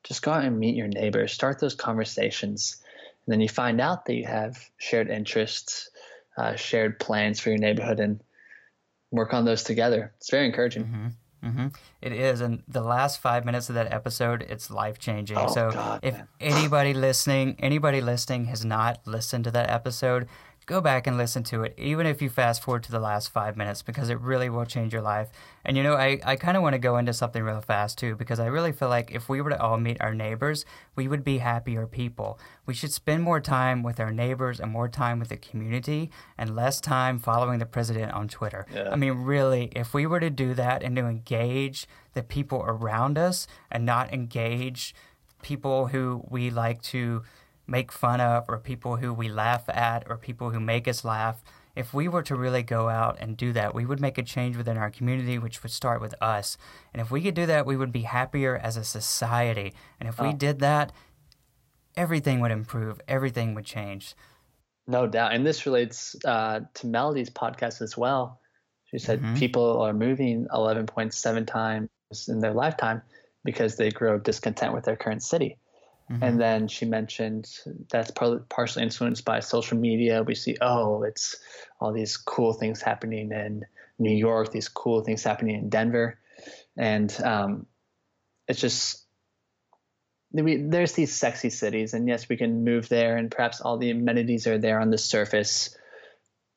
just 0.04 0.22
go 0.22 0.32
out 0.32 0.44
and 0.44 0.58
meet 0.58 0.76
your 0.76 0.86
neighbors, 0.86 1.32
start 1.32 1.58
those 1.58 1.74
conversations. 1.74 2.76
And 3.24 3.32
then 3.32 3.40
you 3.40 3.48
find 3.48 3.80
out 3.80 4.04
that 4.04 4.14
you 4.14 4.26
have 4.26 4.58
shared 4.76 5.08
interests, 5.08 5.90
uh, 6.36 6.54
shared 6.54 7.00
plans 7.00 7.40
for 7.40 7.48
your 7.48 7.58
neighborhood 7.58 8.00
and 8.00 8.20
work 9.10 9.32
on 9.32 9.46
those 9.46 9.62
together. 9.62 10.12
It's 10.18 10.30
very 10.30 10.46
encouraging. 10.46 10.84
Mm-hmm. 10.84 11.06
Mm-hmm. 11.44 11.66
It 12.02 12.12
is, 12.12 12.40
and 12.40 12.62
the 12.68 12.82
last 12.82 13.20
five 13.20 13.44
minutes 13.44 13.68
of 13.68 13.74
that 13.74 13.92
episode, 13.92 14.42
it's 14.48 14.70
life 14.70 14.98
changing. 14.98 15.36
Oh, 15.38 15.48
so, 15.48 15.70
God, 15.72 16.00
if 16.02 16.14
man. 16.14 16.28
anybody 16.38 16.94
listening, 16.94 17.56
anybody 17.58 18.00
listening 18.00 18.44
has 18.44 18.64
not 18.64 19.00
listened 19.06 19.44
to 19.44 19.50
that 19.50 19.68
episode, 19.68 20.28
go 20.72 20.80
back 20.80 21.06
and 21.06 21.18
listen 21.18 21.42
to 21.44 21.62
it, 21.62 21.74
even 21.76 22.06
if 22.06 22.22
you 22.22 22.30
fast 22.30 22.62
forward 22.62 22.82
to 22.84 22.90
the 22.90 22.98
last 22.98 23.28
five 23.28 23.56
minutes, 23.56 23.82
because 23.82 24.08
it 24.08 24.18
really 24.20 24.48
will 24.48 24.64
change 24.64 24.92
your 24.92 25.02
life. 25.02 25.28
And 25.64 25.76
you 25.76 25.82
know, 25.82 25.94
I, 25.94 26.18
I 26.24 26.36
kind 26.36 26.56
of 26.56 26.62
want 26.62 26.72
to 26.72 26.78
go 26.78 26.96
into 26.96 27.12
something 27.12 27.42
real 27.42 27.60
fast 27.60 27.98
too, 27.98 28.16
because 28.16 28.40
I 28.40 28.46
really 28.46 28.72
feel 28.72 28.88
like 28.88 29.10
if 29.10 29.28
we 29.28 29.40
were 29.40 29.50
to 29.50 29.60
all 29.60 29.76
meet 29.76 30.00
our 30.00 30.14
neighbors, 30.14 30.64
we 30.96 31.08
would 31.08 31.22
be 31.22 31.38
happier 31.38 31.86
people. 31.86 32.38
We 32.64 32.74
should 32.74 32.92
spend 32.92 33.22
more 33.22 33.40
time 33.40 33.82
with 33.82 34.00
our 34.00 34.10
neighbors 34.10 34.60
and 34.60 34.72
more 34.72 34.88
time 34.88 35.18
with 35.18 35.28
the 35.28 35.36
community 35.36 36.10
and 36.38 36.56
less 36.56 36.80
time 36.80 37.18
following 37.18 37.58
the 37.58 37.66
president 37.66 38.12
on 38.12 38.28
Twitter. 38.28 38.66
Yeah. 38.72 38.90
I 38.90 38.96
mean, 38.96 39.12
really, 39.12 39.70
if 39.76 39.92
we 39.92 40.06
were 40.06 40.20
to 40.20 40.30
do 40.30 40.54
that 40.54 40.82
and 40.82 40.96
to 40.96 41.06
engage 41.06 41.86
the 42.14 42.22
people 42.22 42.64
around 42.66 43.18
us 43.18 43.46
and 43.70 43.84
not 43.84 44.12
engage 44.12 44.94
people 45.42 45.88
who 45.88 46.24
we 46.28 46.50
like 46.50 46.80
to 46.82 47.22
make 47.72 47.90
fun 47.90 48.20
of 48.20 48.44
or 48.48 48.58
people 48.58 48.96
who 48.96 49.14
we 49.14 49.28
laugh 49.28 49.66
at 49.68 50.04
or 50.08 50.18
people 50.18 50.50
who 50.50 50.60
make 50.60 50.86
us 50.86 51.04
laugh, 51.04 51.42
if 51.74 51.94
we 51.94 52.06
were 52.06 52.22
to 52.22 52.36
really 52.36 52.62
go 52.62 52.90
out 52.90 53.16
and 53.18 53.34
do 53.34 53.50
that, 53.54 53.74
we 53.74 53.86
would 53.86 53.98
make 53.98 54.18
a 54.18 54.22
change 54.22 54.58
within 54.58 54.76
our 54.76 54.90
community, 54.90 55.38
which 55.38 55.62
would 55.62 55.72
start 55.72 56.00
with 56.00 56.14
us. 56.20 56.58
And 56.92 57.00
if 57.00 57.10
we 57.10 57.22
could 57.22 57.34
do 57.34 57.46
that, 57.46 57.64
we 57.64 57.76
would 57.76 57.90
be 57.90 58.02
happier 58.02 58.56
as 58.56 58.76
a 58.76 58.84
society. 58.84 59.72
And 59.98 60.06
if 60.06 60.20
oh. 60.20 60.26
we 60.26 60.34
did 60.34 60.58
that, 60.58 60.92
everything 61.96 62.40
would 62.40 62.50
improve, 62.50 63.00
everything 63.08 63.54
would 63.54 63.64
change. 63.64 64.14
No 64.86 65.06
doubt. 65.06 65.32
And 65.32 65.46
this 65.46 65.64
relates 65.64 66.14
uh, 66.26 66.60
to 66.74 66.86
Melody's 66.86 67.30
podcast 67.30 67.80
as 67.80 67.96
well. 67.96 68.38
She 68.90 68.98
said 68.98 69.22
mm-hmm. 69.22 69.36
people 69.36 69.80
are 69.80 69.94
moving 69.94 70.46
11.7 70.52 71.46
times 71.46 71.88
in 72.28 72.40
their 72.40 72.52
lifetime 72.52 73.00
because 73.44 73.76
they 73.76 73.90
grow 73.90 74.18
discontent 74.18 74.74
with 74.74 74.84
their 74.84 74.96
current 74.96 75.22
city. 75.22 75.56
Mm-hmm. 76.10 76.22
And 76.22 76.40
then 76.40 76.68
she 76.68 76.84
mentioned 76.84 77.48
that's 77.90 78.10
partially 78.48 78.82
influenced 78.82 79.24
by 79.24 79.40
social 79.40 79.78
media. 79.78 80.22
We 80.22 80.34
see, 80.34 80.56
oh, 80.60 81.02
it's 81.04 81.36
all 81.80 81.92
these 81.92 82.16
cool 82.16 82.52
things 82.52 82.82
happening 82.82 83.30
in 83.32 83.64
New 83.98 84.14
York, 84.14 84.50
these 84.50 84.68
cool 84.68 85.02
things 85.02 85.22
happening 85.22 85.56
in 85.56 85.68
Denver. 85.68 86.18
And 86.76 87.14
um, 87.22 87.66
it's 88.48 88.60
just, 88.60 89.04
we, 90.32 90.56
there's 90.56 90.92
these 90.92 91.12
sexy 91.12 91.50
cities, 91.50 91.92
and 91.92 92.08
yes, 92.08 92.28
we 92.28 92.36
can 92.36 92.64
move 92.64 92.88
there, 92.88 93.16
and 93.16 93.30
perhaps 93.30 93.60
all 93.60 93.76
the 93.76 93.90
amenities 93.90 94.46
are 94.46 94.58
there 94.58 94.80
on 94.80 94.90
the 94.90 94.98
surface. 94.98 95.76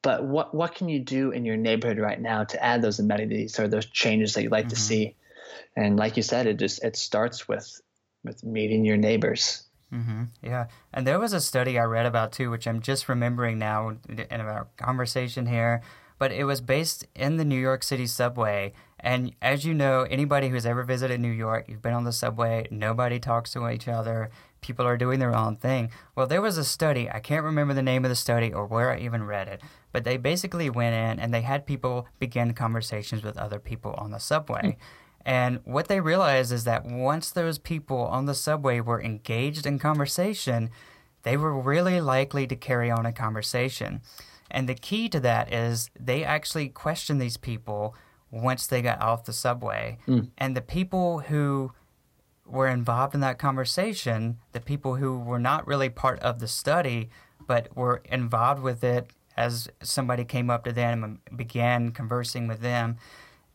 But 0.01 0.23
what, 0.23 0.55
what 0.55 0.75
can 0.75 0.88
you 0.88 0.99
do 0.99 1.31
in 1.31 1.45
your 1.45 1.58
neighborhood 1.58 1.99
right 1.99 2.19
now 2.19 2.45
to 2.45 2.63
add 2.63 2.81
those 2.81 2.99
amenities 2.99 3.60
or 3.60 3.67
those 3.67 3.86
changes 3.86 4.34
that 4.34 4.43
you'd 4.43 4.51
like 4.51 4.65
mm-hmm. 4.65 4.75
to 4.75 4.79
see? 4.79 5.15
And 5.75 5.97
like 5.97 6.15
you 6.15 6.23
said, 6.23 6.47
it 6.47 6.58
just 6.58 6.84
it 6.84 6.95
starts 6.95 7.47
with 7.47 7.81
with 8.25 8.43
meeting 8.43 8.83
your 8.83 8.97
neighbors. 8.97 9.63
Mm-hmm. 9.93 10.23
Yeah, 10.41 10.67
and 10.93 11.05
there 11.05 11.19
was 11.19 11.33
a 11.33 11.39
study 11.39 11.79
I 11.79 11.83
read 11.83 12.05
about 12.05 12.31
too, 12.31 12.49
which 12.49 12.67
I'm 12.67 12.81
just 12.81 13.07
remembering 13.07 13.59
now 13.59 13.97
in 14.09 14.41
our 14.41 14.67
conversation 14.77 15.45
here. 15.45 15.81
But 16.17 16.31
it 16.31 16.45
was 16.45 16.61
based 16.61 17.05
in 17.13 17.38
the 17.38 17.45
New 17.45 17.59
York 17.59 17.83
City 17.83 18.07
subway, 18.07 18.73
and 18.99 19.35
as 19.41 19.65
you 19.65 19.73
know, 19.73 20.03
anybody 20.09 20.49
who's 20.49 20.65
ever 20.65 20.83
visited 20.83 21.19
New 21.19 21.29
York, 21.29 21.65
you've 21.67 21.81
been 21.81 21.93
on 21.93 22.05
the 22.05 22.13
subway. 22.13 22.67
Nobody 22.71 23.19
talks 23.19 23.51
to 23.53 23.69
each 23.69 23.88
other. 23.88 24.29
People 24.61 24.88
are 24.88 24.97
doing 24.97 25.19
their 25.19 25.35
own 25.35 25.57
thing. 25.57 25.91
Well, 26.15 26.25
there 26.25 26.41
was 26.41 26.57
a 26.57 26.63
study. 26.63 27.09
I 27.09 27.19
can't 27.19 27.43
remember 27.43 27.73
the 27.73 27.83
name 27.83 28.03
of 28.03 28.09
the 28.09 28.15
study 28.15 28.51
or 28.51 28.65
where 28.65 28.91
I 28.91 28.99
even 28.99 29.25
read 29.25 29.47
it, 29.47 29.61
but 29.91 30.05
they 30.05 30.17
basically 30.17 30.69
went 30.69 30.95
in 30.95 31.19
and 31.19 31.33
they 31.33 31.41
had 31.41 31.67
people 31.67 32.07
begin 32.17 32.53
conversations 32.53 33.21
with 33.23 33.38
other 33.38 33.59
people 33.59 33.93
on 33.97 34.11
the 34.11 34.19
subway. 34.19 34.61
Mm-hmm 34.61 35.04
and 35.25 35.59
what 35.63 35.88
they 35.88 35.99
realized 35.99 36.51
is 36.51 36.65
that 36.65 36.85
once 36.85 37.31
those 37.31 37.57
people 37.57 37.97
on 37.97 38.25
the 38.25 38.35
subway 38.35 38.79
were 38.79 39.01
engaged 39.01 39.65
in 39.65 39.79
conversation, 39.79 40.69
they 41.23 41.35
were 41.35 41.59
really 41.59 41.99
likely 41.99 42.45
to 42.45 42.55
carry 42.55 42.91
on 42.91 43.05
a 43.05 43.11
conversation. 43.11 44.01
And 44.51 44.69
the 44.69 44.75
key 44.75 45.09
to 45.09 45.19
that 45.21 45.51
is 45.51 45.89
they 45.99 46.23
actually 46.23 46.69
questioned 46.69 47.19
these 47.19 47.38
people 47.38 47.95
once 48.29 48.67
they 48.67 48.83
got 48.83 49.01
off 49.01 49.25
the 49.25 49.33
subway. 49.33 49.97
Mm. 50.07 50.29
And 50.38 50.55
the 50.55 50.61
people 50.61 51.19
who 51.19 51.71
were 52.45 52.67
involved 52.67 53.15
in 53.15 53.21
that 53.21 53.39
conversation, 53.39 54.38
the 54.51 54.59
people 54.59 54.95
who 54.95 55.17
were 55.17 55.39
not 55.39 55.65
really 55.65 55.89
part 55.89 56.19
of 56.19 56.39
the 56.39 56.47
study, 56.47 57.09
but 57.47 57.75
were 57.75 58.01
involved 58.05 58.61
with 58.61 58.83
it 58.83 59.09
as 59.35 59.67
somebody 59.81 60.23
came 60.23 60.49
up 60.49 60.63
to 60.63 60.71
them 60.71 61.03
and 61.03 61.38
began 61.38 61.91
conversing 61.91 62.47
with 62.47 62.61
them, 62.61 62.97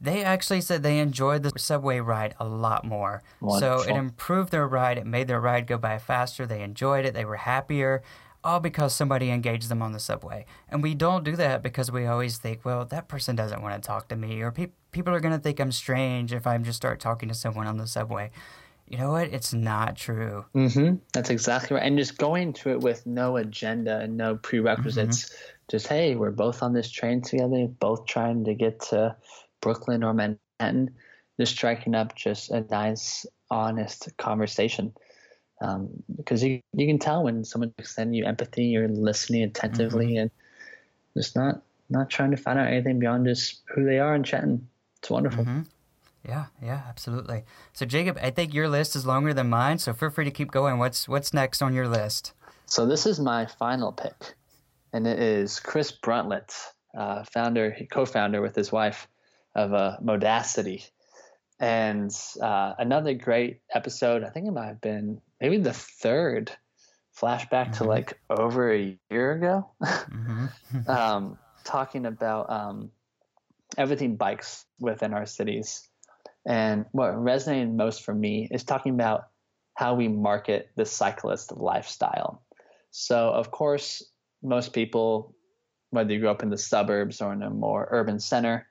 they 0.01 0.25
actually 0.25 0.63
said 0.63 0.83
they 0.83 0.99
enjoyed 0.99 1.43
the 1.43 1.53
subway 1.59 2.01
ride 2.01 2.35
a 2.41 2.47
lot 2.47 2.85
more. 2.85 3.23
Wonderful. 3.41 3.85
So 3.85 3.89
it 3.89 3.97
improved 3.97 4.51
their 4.51 4.67
ride. 4.67 4.99
It 4.99 5.07
made 5.07 5.29
their 5.29 5.41
ride 5.41 5.67
go 5.67 5.77
by 5.77 5.99
faster. 5.99 6.47
They 6.47 6.63
enjoyed 6.63 7.05
it. 7.05 7.13
They 7.13 7.25
were 7.27 7.37
happier, 7.37 8.03
all 8.43 8.61
because 8.61 8.95
somebody 8.95 9.31
engaged 9.31 9.69
them 9.69 9.83
on 9.83 9.93
the 9.93 10.01
subway. 10.01 10.47
And 10.69 10.83
we 10.83 10.95
don't 10.95 11.25
do 11.25 11.37
that 11.37 11.63
because 11.63 11.93
we 11.93 12.07
always 12.07 12.39
think, 12.39 12.65
well, 12.65 12.87
that 12.87 13.09
person 13.09 13.37
doesn't 13.37 13.61
want 13.61 13.81
to 13.81 13.87
talk 13.87 14.09
to 14.09 14.17
me, 14.17 14.41
or 14.41 14.51
pe- 14.51 14.69
people 14.93 15.15
are 15.15 15.21
going 15.21 15.35
to 15.35 15.41
think 15.41 15.61
I'm 15.61 15.73
strange 15.73 16.33
if 16.33 16.47
I 16.47 16.57
just 16.59 16.79
start 16.79 17.01
talking 17.01 17.29
to 17.29 17.35
someone 17.35 17.67
on 17.67 17.77
the 17.77 17.87
subway. 17.87 18.31
You 18.89 18.99
know 18.99 19.13
what? 19.13 19.29
It's 19.29 19.53
not 19.53 19.97
true. 19.97 20.47
Mm-hmm. 20.55 20.97
That's 21.13 21.31
exactly 21.31 21.77
right. 21.77 21.85
And 21.85 21.97
just 21.97 22.19
going 22.19 22.55
to 22.55 22.71
it 22.71 22.81
with 22.81 23.07
no 23.07 23.37
agenda 23.37 24.01
and 24.01 24.17
no 24.17 24.37
prerequisites. 24.37 25.25
Mm-hmm. 25.27 25.35
Just, 25.71 25.87
hey, 25.87 26.17
we're 26.17 26.33
both 26.33 26.63
on 26.63 26.73
this 26.73 26.91
train 26.91 27.23
together, 27.23 27.69
both 27.69 28.07
trying 28.07 28.43
to 28.47 28.55
get 28.55 28.81
to 28.89 29.15
Brooklyn 29.61 30.05
or 30.05 30.15
Manhattan, 30.15 30.91
just 31.39 31.53
striking 31.53 31.95
up 31.95 32.15
just 32.15 32.51
a 32.51 32.61
nice, 32.71 33.27
honest 33.51 34.09
conversation. 34.17 34.93
Um, 35.63 36.03
because 36.17 36.43
you 36.43 36.61
you 36.73 36.87
can 36.87 36.99
tell 36.99 37.23
when 37.25 37.45
someone's 37.45 37.75
extending 37.79 38.15
you 38.15 38.25
empathy, 38.25 38.65
you're 38.65 38.89
listening 38.89 39.43
attentively, 39.43 40.13
mm-hmm. 40.13 40.19
and 40.19 40.31
just 41.17 41.37
not 41.37 41.63
not 41.91 42.09
trying 42.09 42.31
to 42.31 42.37
find 42.37 42.59
out 42.59 42.69
anything 42.69 42.99
beyond 42.99 43.27
just 43.27 43.61
who 43.75 43.85
they 43.85 43.99
are 43.99 44.15
and 44.15 44.25
chatting. 44.25 44.69
It's 44.99 45.11
wonderful. 45.11 45.45
Mm-hmm. 45.45 45.63
Yeah, 46.27 46.47
yeah, 46.63 46.83
absolutely. 46.89 47.45
So 47.73 47.87
Jacob, 47.87 48.19
I 48.23 48.31
think 48.31 48.53
your 48.53 48.69
list 48.69 48.95
is 48.95 49.07
longer 49.07 49.33
than 49.33 49.49
mine, 49.49 49.79
so 49.79 49.93
feel 49.93 50.11
free 50.11 50.27
to 50.27 50.31
keep 50.31 50.51
going. 50.51 50.79
What's 50.79 51.09
what's 51.09 51.35
next 51.35 51.63
on 51.63 51.75
your 51.75 51.89
list? 51.89 52.33
So 52.67 52.87
this 52.87 53.07
is 53.07 53.19
my 53.19 53.47
final 53.47 53.93
pick, 53.93 54.35
and 54.93 55.07
it 55.07 55.19
is 55.19 55.61
Chris 55.61 55.93
Bruntlett, 55.93 56.55
uh, 56.97 57.25
founder, 57.25 57.77
co-founder 57.91 58.41
with 58.41 58.55
his 58.55 58.71
wife 58.71 59.09
of 59.55 59.73
uh, 59.73 59.97
Modacity. 60.01 60.85
And 61.59 62.11
uh, 62.41 62.75
another 62.79 63.15
great 63.15 63.61
episode, 63.75 64.25
I 64.25 64.31
think 64.31 64.47
it 64.47 64.53
might 64.53 64.67
have 64.67 64.81
been 64.81 65.21
maybe 65.41 65.59
the 65.59 65.75
third 65.75 66.51
flashback 67.21 67.67
mm-hmm. 67.67 67.73
to 67.73 67.85
like 67.85 68.19
over 68.31 68.73
a 68.73 68.99
year 69.11 69.33
ago, 69.33 69.71
mm-hmm. 69.83 70.47
um, 70.91 71.39
talking 71.65 72.07
about 72.07 72.51
um, 72.51 72.91
everything 73.77 74.17
bikes 74.17 74.65
within 74.79 75.13
our 75.13 75.27
cities. 75.27 75.87
And 76.47 76.87
what 76.93 77.13
resonated 77.13 77.75
most 77.75 78.05
for 78.05 78.15
me 78.15 78.49
is 78.51 78.65
talking 78.65 78.95
about 78.95 79.25
how 79.75 79.95
we 79.95 80.09
market 80.09 80.71
the 80.77 80.87
cyclist 80.87 81.53
lifestyle. 81.53 82.43
So, 82.91 83.31
of 83.31 83.51
course, 83.51 84.03
most 84.43 84.73
people, 84.73 85.35
whether 85.91 86.13
you 86.13 86.21
grew 86.21 86.31
up 86.31 86.43
in 86.43 86.51
the 86.51 86.59
suburbs 86.59 87.21
or 87.21 87.33
in 87.33 87.43
a 87.43 87.51
more 87.51 87.87
urban 87.91 88.19
center, 88.19 88.67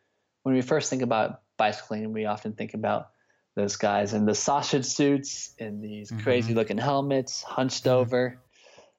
when 0.49 0.55
we 0.55 0.63
first 0.63 0.89
think 0.89 1.03
about 1.03 1.41
bicycling, 1.57 2.12
we 2.12 2.25
often 2.25 2.53
think 2.53 2.73
about 2.73 3.12
those 3.55 3.75
guys 3.75 4.15
in 4.15 4.25
the 4.25 4.33
sausage 4.33 4.85
suits 4.85 5.53
in 5.59 5.79
these 5.79 6.09
mm-hmm. 6.09 6.23
crazy 6.23 6.55
looking 6.55 6.79
helmets, 6.79 7.43
hunched 7.43 7.83
mm-hmm. 7.83 7.99
over. 7.99 8.41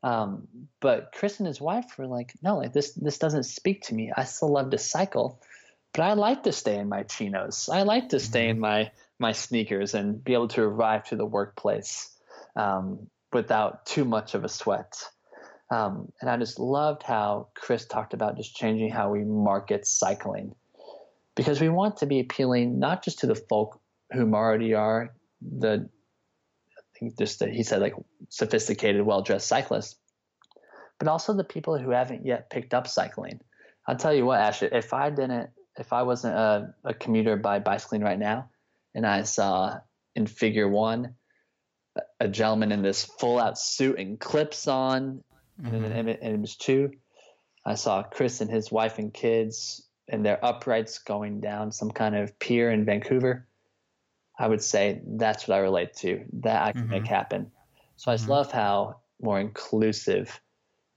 Um, 0.04 0.46
but 0.78 1.10
Chris 1.12 1.40
and 1.40 1.48
his 1.48 1.60
wife 1.60 1.98
were 1.98 2.06
like, 2.06 2.34
no, 2.40 2.58
like 2.58 2.72
this 2.72 2.92
this 2.92 3.18
doesn't 3.18 3.42
speak 3.42 3.82
to 3.86 3.94
me. 3.96 4.12
I 4.16 4.24
still 4.24 4.52
love 4.52 4.70
to 4.70 4.78
cycle, 4.78 5.42
but 5.92 6.02
I 6.02 6.12
like 6.12 6.44
to 6.44 6.52
stay 6.52 6.76
in 6.76 6.88
my 6.88 7.02
chinos. 7.02 7.68
I 7.68 7.82
like 7.82 8.10
to 8.10 8.20
stay 8.20 8.48
in 8.48 8.56
Mm-hmm. 8.56 8.60
my 8.60 8.92
my 9.18 9.32
sneakers 9.32 9.94
and 9.94 10.22
be 10.22 10.34
able 10.34 10.48
to 10.48 10.62
arrive 10.62 11.08
to 11.08 11.16
the 11.16 11.26
workplace 11.26 12.16
um, 12.54 13.08
without 13.32 13.86
too 13.86 14.04
much 14.04 14.34
of 14.34 14.44
a 14.44 14.48
sweat. 14.48 15.02
Um, 15.68 16.12
and 16.20 16.30
I 16.30 16.36
just 16.36 16.60
loved 16.60 17.02
how 17.02 17.48
Chris 17.56 17.86
talked 17.86 18.14
about 18.14 18.36
just 18.36 18.54
changing 18.54 18.90
how 18.90 19.10
we 19.10 19.24
market 19.24 19.84
cycling 19.84 20.54
because 21.36 21.60
we 21.60 21.68
want 21.68 21.98
to 21.98 22.06
be 22.06 22.20
appealing 22.20 22.78
not 22.78 23.02
just 23.04 23.20
to 23.20 23.26
the 23.26 23.34
folk 23.34 23.80
who 24.12 24.34
already 24.34 24.74
are 24.74 25.14
the 25.40 25.88
I 26.76 26.98
think 26.98 27.18
just 27.18 27.38
the, 27.38 27.48
he 27.48 27.62
said 27.62 27.80
like 27.80 27.94
sophisticated, 28.28 29.02
well 29.02 29.22
dressed 29.22 29.48
cyclists, 29.48 29.96
but 30.98 31.08
also 31.08 31.34
the 31.34 31.44
people 31.44 31.78
who 31.78 31.90
haven't 31.90 32.26
yet 32.26 32.50
picked 32.50 32.74
up 32.74 32.86
cycling. 32.86 33.40
I'll 33.86 33.96
tell 33.96 34.12
you 34.12 34.26
what, 34.26 34.40
Ash, 34.40 34.62
if 34.62 34.92
I 34.92 35.08
didn't, 35.10 35.50
if 35.78 35.92
I 35.92 36.02
wasn't 36.02 36.34
a, 36.34 36.74
a 36.84 36.92
commuter 36.94 37.36
by 37.36 37.58
bicycling 37.58 38.02
right 38.02 38.18
now, 38.18 38.50
and 38.94 39.06
I 39.06 39.22
saw 39.22 39.78
in 40.14 40.26
Figure 40.26 40.68
One 40.68 41.14
a, 42.18 42.28
gentleman 42.28 42.72
in 42.72 42.82
this 42.82 43.04
full 43.04 43.38
out 43.38 43.58
suit 43.58 43.98
and 43.98 44.20
clips 44.20 44.68
on, 44.68 45.22
and 45.64 45.72
Mm-hmm. 45.74 45.84
in 45.84 45.92
Image, 45.92 46.18
image 46.22 46.58
two, 46.58 46.90
I 47.66 47.74
saw 47.74 48.02
Chris 48.02 48.40
and 48.40 48.50
his 48.50 48.70
wife 48.72 48.98
and 48.98 49.12
kids 49.12 49.86
and 50.10 50.24
their 50.24 50.44
uprights 50.44 50.98
going 50.98 51.40
down 51.40 51.72
some 51.72 51.90
kind 51.90 52.16
of 52.16 52.38
pier 52.38 52.70
in 52.70 52.84
Vancouver. 52.84 53.46
I 54.38 54.48
would 54.48 54.62
say 54.62 55.00
that's 55.06 55.46
what 55.46 55.56
I 55.56 55.60
relate 55.60 55.94
to. 55.96 56.24
That 56.40 56.62
I 56.62 56.72
can 56.72 56.88
make 56.88 57.06
happen. 57.06 57.52
So 57.96 58.10
I 58.10 58.14
just 58.14 58.26
Mhm. 58.26 58.30
love 58.30 58.52
how 58.52 59.00
more 59.20 59.38
inclusive 59.38 60.40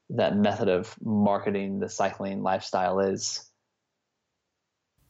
that 0.09 0.35
method 0.35 0.69
of 0.69 0.95
marketing 1.01 1.79
the 1.79 1.89
cycling 1.89 2.41
lifestyle 2.43 2.99
is. 2.99 3.49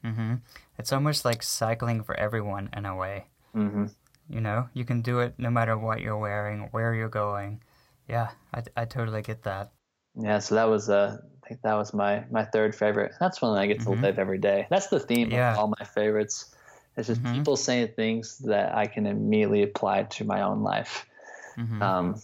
hmm 0.04 0.36
It's 0.78 0.92
almost 0.92 1.24
like 1.26 1.44
cycling 1.44 2.04
for 2.04 2.16
everyone 2.20 2.70
in 2.76 2.86
a 2.86 2.96
way. 2.96 3.26
Mm-hmm. 3.56 3.86
You 4.30 4.42
know, 4.42 4.70
you 4.74 4.84
can 4.86 5.02
do 5.02 5.20
it 5.20 5.36
no 5.38 5.50
matter 5.50 5.78
what 5.78 6.02
you're 6.02 6.18
wearing, 6.18 6.68
where 6.72 6.94
you're 6.94 7.10
going. 7.10 7.62
Yeah, 8.08 8.32
I, 8.54 8.64
I 8.76 8.86
totally 8.86 9.22
get 9.22 9.44
that. 9.44 9.72
Yeah, 10.16 10.40
so 10.40 10.56
that 10.56 10.66
was 10.70 10.90
uh, 10.90 11.18
I 11.44 11.48
think 11.48 11.62
that 11.62 11.74
was 11.74 11.94
my 11.94 12.24
my 12.32 12.46
third 12.46 12.74
favorite. 12.76 13.14
That's 13.20 13.42
one 13.42 13.58
I 13.58 13.68
get 13.68 13.82
to 13.82 13.90
Mhm. 13.90 14.02
live 14.02 14.20
every 14.20 14.38
day. 14.38 14.68
That's 14.70 14.88
the 14.88 15.00
theme 15.00 15.32
Yeah. 15.32 15.54
of 15.54 15.60
all 15.60 15.74
my 15.80 15.86
favorites. 15.86 16.56
It's 16.96 17.08
just 17.08 17.22
Mhm. 17.24 17.34
people 17.34 17.58
saying 17.58 17.90
things 17.96 18.38
that 18.40 18.74
I 18.76 18.88
can 18.88 19.06
immediately 19.06 19.64
apply 19.64 20.04
to 20.04 20.24
my 20.26 20.42
own 20.42 20.64
life. 20.64 21.06
hmm 21.56 21.82
Um, 21.82 22.22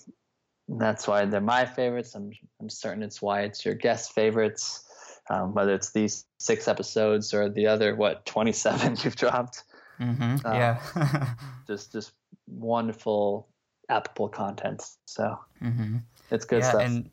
that's 0.67 1.08
why 1.08 1.25
they're 1.25 1.41
my 1.41 1.65
favorites. 1.65 2.15
I'm 2.15 2.32
I'm 2.62 2.69
certain 2.69 3.03
it's 3.03 3.21
why 3.21 3.41
it's 3.41 3.65
your 3.65 3.75
guest 3.75 4.13
favorites. 4.13 4.86
Um, 5.32 5.53
whether 5.53 5.73
it's 5.75 5.91
these 5.91 6.25
six 6.39 6.67
episodes 6.67 7.34
or 7.36 7.49
the 7.49 7.67
other 7.67 7.95
what 7.95 8.25
27 8.25 8.97
you've 9.03 9.15
dropped, 9.15 9.63
hmm 9.97 10.36
uh, 10.45 10.53
yeah. 10.55 10.79
just 11.67 11.91
just 11.91 12.13
wonderful 12.47 13.47
applicable 13.89 14.29
content. 14.29 14.84
So 15.05 15.38
hmm 15.60 15.97
it's 16.32 16.45
good 16.45 16.62
yeah, 16.62 16.69
stuff. 16.69 16.86
and 16.86 17.10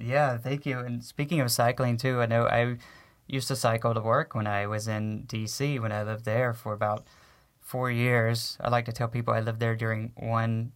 yeah, 0.00 0.36
thank 0.38 0.66
you. 0.66 0.78
And 0.78 1.04
speaking 1.04 1.40
of 1.40 1.50
cycling 1.50 1.96
too, 1.96 2.20
I 2.20 2.26
know 2.26 2.46
I 2.46 2.76
used 3.26 3.48
to 3.48 3.56
cycle 3.56 3.94
to 3.94 4.00
work 4.00 4.34
when 4.34 4.46
I 4.46 4.66
was 4.66 4.88
in 4.88 5.24
DC 5.26 5.80
when 5.80 5.92
I 5.92 6.02
lived 6.02 6.24
there 6.24 6.52
for 6.54 6.72
about 6.72 7.06
four 7.60 7.90
years. 7.90 8.56
I 8.60 8.70
like 8.70 8.86
to 8.86 8.92
tell 8.92 9.08
people 9.08 9.34
I 9.34 9.40
lived 9.40 9.60
there 9.60 9.76
during 9.76 10.12
one 10.16 10.72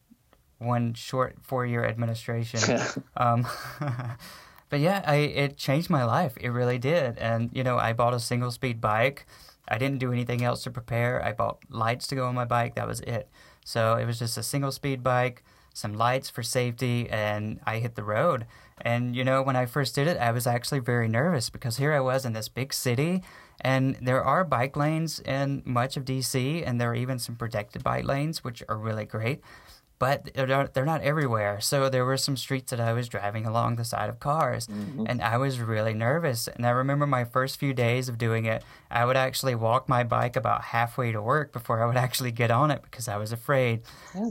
one 0.58 0.94
short 0.94 1.36
four 1.42 1.66
year 1.66 1.84
administration. 1.84 2.80
um, 3.16 3.46
but 4.68 4.80
yeah, 4.80 5.02
I 5.06 5.16
it 5.16 5.56
changed 5.56 5.90
my 5.90 6.04
life. 6.04 6.36
It 6.40 6.50
really 6.50 6.78
did. 6.78 7.18
And 7.18 7.50
you 7.52 7.64
know, 7.64 7.78
I 7.78 7.92
bought 7.92 8.14
a 8.14 8.20
single 8.20 8.50
speed 8.50 8.80
bike. 8.80 9.26
I 9.68 9.78
didn't 9.78 9.98
do 9.98 10.12
anything 10.12 10.42
else 10.42 10.62
to 10.64 10.70
prepare. 10.70 11.24
I 11.24 11.32
bought 11.32 11.58
lights 11.70 12.06
to 12.08 12.14
go 12.14 12.26
on 12.26 12.34
my 12.34 12.44
bike. 12.44 12.74
That 12.74 12.86
was 12.86 13.00
it. 13.00 13.28
So 13.64 13.94
it 13.94 14.04
was 14.06 14.18
just 14.18 14.36
a 14.36 14.42
single 14.42 14.72
speed 14.72 15.02
bike, 15.02 15.44
some 15.72 15.94
lights 15.94 16.28
for 16.28 16.42
safety, 16.42 17.08
and 17.08 17.60
I 17.64 17.78
hit 17.78 17.94
the 17.94 18.02
road. 18.02 18.46
And 18.82 19.16
you 19.16 19.24
know, 19.24 19.42
when 19.42 19.56
I 19.56 19.66
first 19.66 19.94
did 19.94 20.08
it, 20.08 20.18
I 20.18 20.32
was 20.32 20.46
actually 20.46 20.80
very 20.80 21.08
nervous 21.08 21.48
because 21.48 21.76
here 21.76 21.92
I 21.92 22.00
was 22.00 22.24
in 22.24 22.32
this 22.32 22.48
big 22.48 22.74
city, 22.74 23.22
and 23.60 23.96
there 24.02 24.22
are 24.22 24.44
bike 24.44 24.76
lanes 24.76 25.20
in 25.20 25.62
much 25.64 25.96
of 25.96 26.04
DC, 26.04 26.66
and 26.66 26.80
there 26.80 26.90
are 26.90 26.94
even 26.94 27.18
some 27.18 27.36
protected 27.36 27.84
bike 27.84 28.04
lanes, 28.04 28.42
which 28.42 28.62
are 28.68 28.76
really 28.76 29.04
great 29.04 29.40
but 30.02 30.30
they're 30.34 30.48
not, 30.48 30.74
they're 30.74 30.84
not 30.84 31.00
everywhere. 31.02 31.60
So 31.60 31.88
there 31.88 32.04
were 32.04 32.16
some 32.16 32.36
streets 32.36 32.72
that 32.72 32.80
I 32.80 32.92
was 32.92 33.08
driving 33.08 33.46
along 33.46 33.76
the 33.76 33.84
side 33.84 34.08
of 34.08 34.18
cars, 34.18 34.66
mm-hmm. 34.66 35.04
and 35.06 35.22
I 35.22 35.36
was 35.36 35.60
really 35.60 35.94
nervous. 35.94 36.48
And 36.48 36.66
I 36.66 36.70
remember 36.70 37.06
my 37.06 37.22
first 37.22 37.56
few 37.56 37.72
days 37.72 38.08
of 38.08 38.18
doing 38.18 38.44
it, 38.44 38.64
I 38.90 39.04
would 39.04 39.16
actually 39.16 39.54
walk 39.54 39.88
my 39.88 40.02
bike 40.02 40.34
about 40.34 40.62
halfway 40.64 41.12
to 41.12 41.22
work 41.22 41.52
before 41.52 41.80
I 41.80 41.86
would 41.86 41.96
actually 41.96 42.32
get 42.32 42.50
on 42.50 42.72
it 42.72 42.82
because 42.82 43.06
I 43.06 43.16
was 43.16 43.30
afraid. 43.30 43.82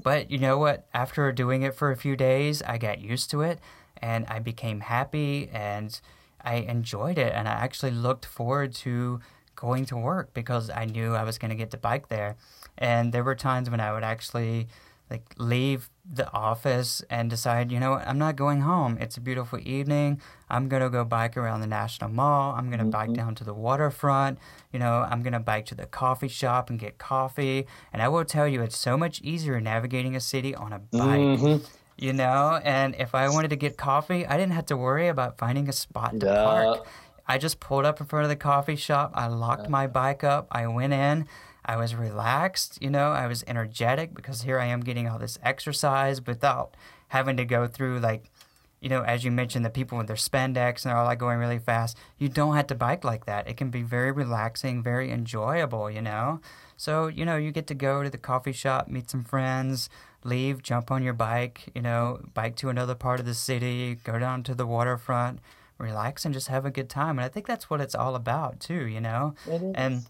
But 0.04 0.30
you 0.30 0.40
know 0.40 0.58
what? 0.58 0.88
After 0.94 1.32
doing 1.32 1.62
it 1.62 1.74
for 1.74 1.90
a 1.90 1.96
few 1.96 2.18
days, 2.18 2.62
I 2.64 2.78
got 2.78 3.00
used 3.00 3.32
to 3.32 3.40
it, 3.40 3.58
and 3.98 4.26
I 4.28 4.40
became 4.40 4.82
happy, 4.82 5.50
and 5.54 6.00
I 6.44 6.56
enjoyed 6.56 7.18
it, 7.18 7.34
and 7.36 7.48
I 7.48 7.52
actually 7.54 7.92
looked 7.92 8.26
forward 8.26 8.74
to 8.76 9.20
going 9.56 9.86
to 9.86 9.98
work 9.98 10.34
because 10.34 10.70
I 10.70 10.86
knew 10.86 11.14
I 11.14 11.24
was 11.24 11.38
going 11.38 11.50
to 11.50 11.56
get 11.56 11.70
to 11.72 11.78
bike 11.78 12.08
there. 12.10 12.36
And 12.78 13.14
there 13.14 13.24
were 13.24 13.36
times 13.36 13.70
when 13.70 13.80
I 13.80 13.94
would 13.94 14.04
actually 14.04 14.68
like 15.12 15.36
leave 15.38 15.90
the 16.10 16.32
office 16.32 17.04
and 17.10 17.30
decide, 17.30 17.70
you 17.70 17.80
know 17.82 17.96
I'm 17.96 18.18
not 18.18 18.38
going 18.38 18.62
home. 18.62 18.98
It's 19.00 19.18
a 19.18 19.22
beautiful 19.22 19.60
evening. 19.60 20.22
I'm 20.50 20.70
gonna 20.70 20.90
go 20.90 21.04
bike 21.04 21.36
around 21.36 21.60
the 21.60 21.68
National 21.68 22.10
Mall. 22.10 22.56
I'm 22.58 22.70
gonna 22.72 22.86
bike 22.86 23.14
down 23.14 23.36
to 23.36 23.44
the 23.44 23.54
waterfront. 23.54 24.40
You 24.72 24.80
know, 24.80 25.06
I'm 25.12 25.22
gonna 25.22 25.42
bike 25.42 25.66
to 25.68 25.76
the 25.76 25.86
coffee 25.86 26.30
shop 26.30 26.70
and 26.70 26.80
get 26.80 26.98
coffee. 26.98 27.68
And 27.92 28.02
I 28.02 28.08
will 28.08 28.24
tell 28.24 28.48
you, 28.48 28.62
it's 28.62 28.78
so 28.78 28.98
much 28.98 29.20
easier 29.22 29.60
navigating 29.60 30.16
a 30.16 30.22
city 30.22 30.56
on 30.56 30.72
a 30.72 30.80
bike. 30.80 31.20
Mhm. 31.20 31.62
You 32.02 32.14
know, 32.14 32.60
and 32.64 32.96
if 32.98 33.14
I 33.14 33.30
wanted 33.30 33.50
to 33.52 33.56
get 33.56 33.78
coffee, 33.78 34.26
I 34.26 34.36
didn't 34.36 34.54
have 34.54 34.66
to 34.66 34.76
worry 34.76 35.08
about 35.08 35.38
finding 35.38 35.70
a 35.70 35.72
spot 35.72 36.20
to 36.20 36.26
Yeah. 36.26 36.44
park. 36.44 36.88
I 37.28 37.38
just 37.38 37.60
pulled 37.60 37.86
up 37.86 38.02
in 38.02 38.08
front 38.08 38.24
of 38.24 38.30
the 38.30 38.36
coffee 38.36 38.76
shop. 38.76 39.12
I 39.14 39.28
locked 39.28 39.70
my 39.70 39.86
bike 39.86 40.24
up. 40.24 40.48
I 40.52 40.66
went 40.66 40.94
in. 40.94 41.28
I 41.64 41.78
was 41.78 41.94
relaxed, 41.94 42.82
you 42.82 42.90
know, 42.90 43.12
I 43.12 43.28
was 43.28 43.44
energetic 43.46 44.16
because 44.16 44.42
here 44.42 44.60
I 44.60 44.66
am 44.66 44.82
getting 44.82 45.08
all 45.08 45.20
this 45.20 45.38
exercise 45.44 46.26
without 46.26 46.76
having 47.10 47.38
to 47.38 47.46
go 47.46 47.68
through 47.68 48.00
like, 48.00 48.32
you 48.80 48.90
know, 48.90 49.04
as 49.04 49.24
you 49.24 49.30
mentioned, 49.30 49.64
the 49.64 49.70
people 49.70 49.96
with 50.00 50.08
their 50.08 50.16
spandex 50.16 50.84
and 50.84 50.90
they're 50.90 50.98
all 50.98 51.06
like 51.06 51.20
going 51.20 51.38
really 51.38 51.60
fast. 51.60 51.96
You 52.18 52.30
don't 52.30 52.56
have 52.56 52.66
to 52.68 52.76
bike 52.76 53.04
like 53.04 53.26
that. 53.28 53.48
It 53.48 53.58
can 53.58 53.70
be 53.70 53.84
very 53.84 54.12
relaxing, 54.12 54.82
very 54.82 55.12
enjoyable, 55.12 55.90
you 55.92 56.02
know. 56.02 56.42
So, 56.78 57.06
you 57.06 57.26
know, 57.26 57.38
you 57.38 57.52
get 57.52 57.68
to 57.68 57.76
go 57.76 58.02
to 58.02 58.10
the 58.10 58.18
coffee 58.18 58.54
shop, 58.54 58.88
meet 58.88 59.12
some 59.12 59.24
friends, 59.24 59.88
leave, 60.24 60.62
jump 60.62 60.92
on 60.92 61.04
your 61.04 61.14
bike, 61.14 61.70
you 61.74 61.82
know, 61.82 62.22
bike 62.34 62.56
to 62.58 62.70
another 62.70 62.96
part 62.96 63.20
of 63.20 63.26
the 63.26 63.34
city, 63.34 63.96
go 64.04 64.20
down 64.20 64.44
to 64.44 64.56
the 64.56 64.66
waterfront, 64.66 65.40
relax 65.78 66.26
and 66.26 66.34
just 66.34 66.48
have 66.48 66.66
a 66.66 66.72
good 66.72 66.90
time. 66.90 67.18
And 67.18 67.26
I 67.26 67.30
think 67.30 67.48
that's 67.48 67.70
what 67.70 67.82
it's 67.82 67.96
all 67.96 68.16
about 68.16 68.60
too, 68.60 68.86
you 68.88 69.02
know. 69.02 69.34
And 69.76 70.06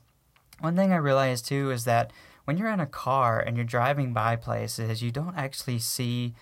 one 0.60 0.76
thing 0.76 0.92
I 0.94 0.98
realized 0.98 1.46
too 1.46 1.72
is 1.72 1.86
that 1.86 2.12
when 2.46 2.58
you're 2.58 2.70
in 2.70 2.80
a 2.80 2.86
car 2.86 3.40
and 3.40 3.56
you're 3.56 3.66
driving 3.66 4.14
by 4.14 4.36
places, 4.36 5.02
you 5.02 5.12
don't 5.12 5.38
actually 5.38 5.80
see 5.80 6.34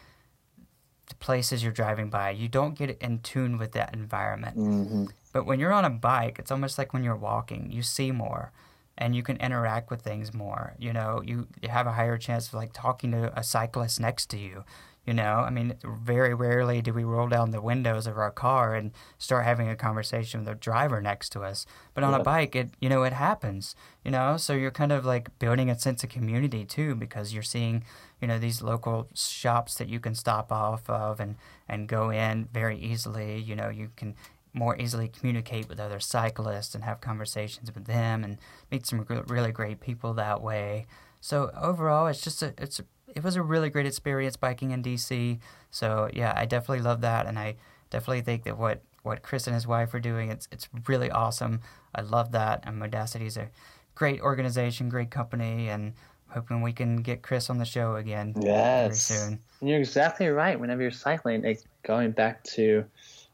the 1.08 1.16
places 1.16 1.64
you're 1.64 1.72
driving 1.72 2.10
by. 2.10 2.32
You 2.32 2.48
don't 2.48 2.78
get 2.78 2.98
in 3.02 3.20
tune 3.20 3.58
with 3.58 3.74
that 3.74 3.94
environment. 3.94 4.58
Mm-hmm. 4.58 5.06
But 5.32 5.46
when 5.46 5.60
you're 5.60 5.74
on 5.74 5.86
a 5.86 5.90
bike, 5.90 6.40
it's 6.40 6.52
almost 6.52 6.78
like 6.78 6.94
when 6.94 7.04
you're 7.04 7.16
walking, 7.16 7.72
you 7.72 7.84
see 7.84 8.12
more 8.12 8.52
and 9.00 9.16
you 9.16 9.24
can 9.24 9.38
interact 9.38 9.90
with 9.90 10.02
things 10.04 10.34
more. 10.34 10.76
You 10.78 10.94
know, 10.94 11.22
you, 11.26 11.48
you 11.62 11.70
have 11.70 11.88
a 11.88 11.94
higher 11.94 12.18
chance 12.20 12.50
of 12.50 12.54
like 12.54 12.72
talking 12.74 13.12
to 13.14 13.32
a 13.38 13.44
cyclist 13.44 14.00
next 14.00 14.28
to 14.32 14.38
you. 14.38 14.64
You 15.06 15.14
know, 15.16 15.38
I 15.38 15.50
mean, 15.50 15.74
very 15.84 16.36
rarely 16.36 16.82
do 16.84 16.94
we 16.94 17.04
roll 17.04 17.28
down 17.30 17.50
the 17.50 17.62
windows 17.62 18.06
of 18.06 18.18
our 18.20 18.30
car 18.30 18.76
and 18.76 18.92
start 19.18 19.44
having 19.46 19.68
a 19.68 19.76
conversation 19.76 20.42
with 20.42 20.48
the 20.50 20.54
driver 20.54 21.02
next 21.02 21.30
to 21.32 21.42
us. 21.42 21.66
But 21.96 22.04
on 22.04 22.14
Yeah. 22.14 22.20
a 22.20 22.24
bike, 22.24 22.56
it 22.56 22.70
you 22.80 22.90
know 22.90 23.02
it 23.04 23.14
happens. 23.14 23.76
You 24.06 24.12
know, 24.12 24.38
so 24.38 24.54
you're 24.54 24.70
kind 24.70 24.92
of 24.92 25.06
like 25.06 25.40
building 25.40 25.70
a 25.70 25.80
sense 25.80 26.04
of 26.04 26.12
community 26.12 26.64
too 26.64 26.94
because 26.94 27.34
you're 27.34 27.42
seeing 27.42 27.84
you 28.22 28.28
know 28.28 28.38
these 28.38 28.62
local 28.62 29.08
shops 29.16 29.76
that 29.76 29.88
you 29.88 30.00
can 30.00 30.14
stop 30.14 30.52
off 30.52 30.88
of 30.90 31.20
and 31.20 31.38
and 31.68 31.88
go 31.88 32.12
in 32.12 32.48
very 32.54 32.78
easily. 32.78 33.40
You 33.40 33.56
know, 33.56 33.70
you 33.70 33.90
can 33.96 34.16
more 34.54 34.76
easily 34.78 35.08
communicate 35.08 35.70
with 35.70 35.80
other 35.80 36.00
cyclists 36.00 36.74
and 36.76 36.84
have 36.84 37.02
conversations 37.02 37.72
with 37.74 37.86
them 37.86 38.24
and 38.24 38.38
meet 38.72 38.86
some 38.86 39.06
really 39.28 39.52
great 39.52 39.80
people 39.80 40.14
that 40.16 40.42
way. 40.42 40.86
So 41.22 41.52
overall, 41.60 42.08
it's 42.08 42.22
just 42.22 42.42
a 42.42 42.54
it's 42.58 42.80
a, 42.80 42.84
it 43.16 43.24
was 43.24 43.36
a 43.36 43.44
really 43.44 43.70
great 43.70 43.86
experience 43.86 44.38
biking 44.38 44.72
in 44.72 44.82
DC. 44.84 45.40
So 45.70 46.10
yeah, 46.14 46.34
I 46.36 46.46
definitely 46.46 46.84
love 46.84 47.02
that, 47.02 47.26
and 47.26 47.38
I 47.38 47.56
definitely 47.90 48.22
think 48.22 48.44
that 48.44 48.58
what 48.58 48.82
what 49.04 49.22
Chris 49.22 49.48
and 49.48 49.54
his 49.54 49.66
wife 49.68 49.94
are 49.94 50.00
doing 50.00 50.30
it's 50.30 50.48
it's 50.52 50.70
really 50.88 51.12
awesome. 51.12 51.62
I 51.94 52.02
love 52.02 52.32
that, 52.32 52.64
and 52.66 52.78
Modacity 52.78 53.26
is 53.26 53.38
a 53.38 53.50
great 53.96 54.22
organization, 54.22 54.90
great 54.90 55.12
company, 55.12 55.70
and 55.70 55.94
hoping 56.30 56.62
we 56.62 56.72
can 56.72 56.98
get 56.98 57.22
Chris 57.22 57.50
on 57.50 57.58
the 57.58 57.66
show 57.66 57.96
again 57.96 58.34
very 58.34 58.46
Yes. 58.48 59.02
soon. 59.02 59.40
And 59.62 59.70
you're 59.70 59.80
exactly 59.80 60.28
right. 60.28 60.60
Whenever 60.60 60.82
you're 60.82 60.92
cycling, 60.92 61.44
it, 61.44 61.64
going 61.84 62.12
back 62.12 62.44
to 62.56 62.86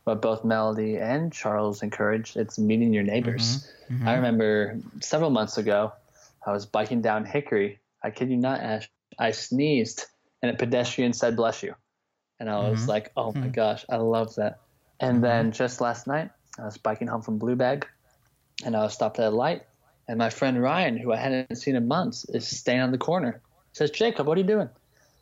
what 0.06 0.22
both 0.22 0.46
Melody 0.46 0.98
and 0.98 1.34
Charles 1.34 1.84
encouraged. 1.84 2.38
It's 2.38 2.58
meeting 2.58 2.94
your 2.94 3.04
neighbors. 3.04 3.68
Mhm, 3.90 4.02
mhm. 4.02 4.08
I 4.08 4.14
remember 4.14 4.80
several 5.02 5.32
months 5.32 5.58
ago, 5.58 5.92
I 6.46 6.52
was 6.52 6.66
biking 6.66 7.02
down 7.02 7.26
Hickory. 7.26 7.80
I 8.04 8.12
kid 8.12 8.30
you 8.30 8.38
not, 8.38 8.62
Ash. 8.62 8.90
I 9.18 9.32
sneezed, 9.32 10.06
and 10.42 10.52
a 10.52 10.58
pedestrian 10.58 11.14
said, 11.14 11.36
"Bless 11.36 11.64
you," 11.64 11.76
and 12.40 12.50
I 12.50 12.70
was 12.70 12.86
Mhm. 12.86 12.88
like, 12.88 13.12
"Oh 13.18 13.34
my 13.34 13.48
Mhm. 13.48 13.54
gosh, 13.54 13.86
I 13.90 13.98
love 13.98 14.36
that." 14.36 14.60
And 15.00 15.24
then 15.24 15.52
just 15.52 15.82
last 15.82 16.06
night, 16.06 16.30
I 16.60 16.66
was 16.66 16.78
biking 16.78 17.08
home 17.08 17.24
from 17.24 17.40
Blue 17.40 17.56
Bag, 17.56 17.88
and 18.64 18.76
I 18.76 18.84
was 18.84 18.94
stopped 18.94 19.20
at 19.20 19.34
a 19.34 19.36
light, 19.36 19.64
and 20.08 20.20
my 20.20 20.30
friend 20.30 20.62
Ryan, 20.62 20.98
who 20.98 21.12
I 21.14 21.18
hadn't 21.18 21.56
seen 21.58 21.76
in 21.76 21.88
months, 21.88 22.26
is 22.30 22.48
staying 22.48 22.82
on 22.82 22.92
the 22.92 23.00
corner. 23.00 23.42
Says, 23.74 23.90
"Jacob, 23.90 24.28
what 24.28 24.38
are 24.38 24.42
you 24.42 24.48
doing?" 24.48 24.70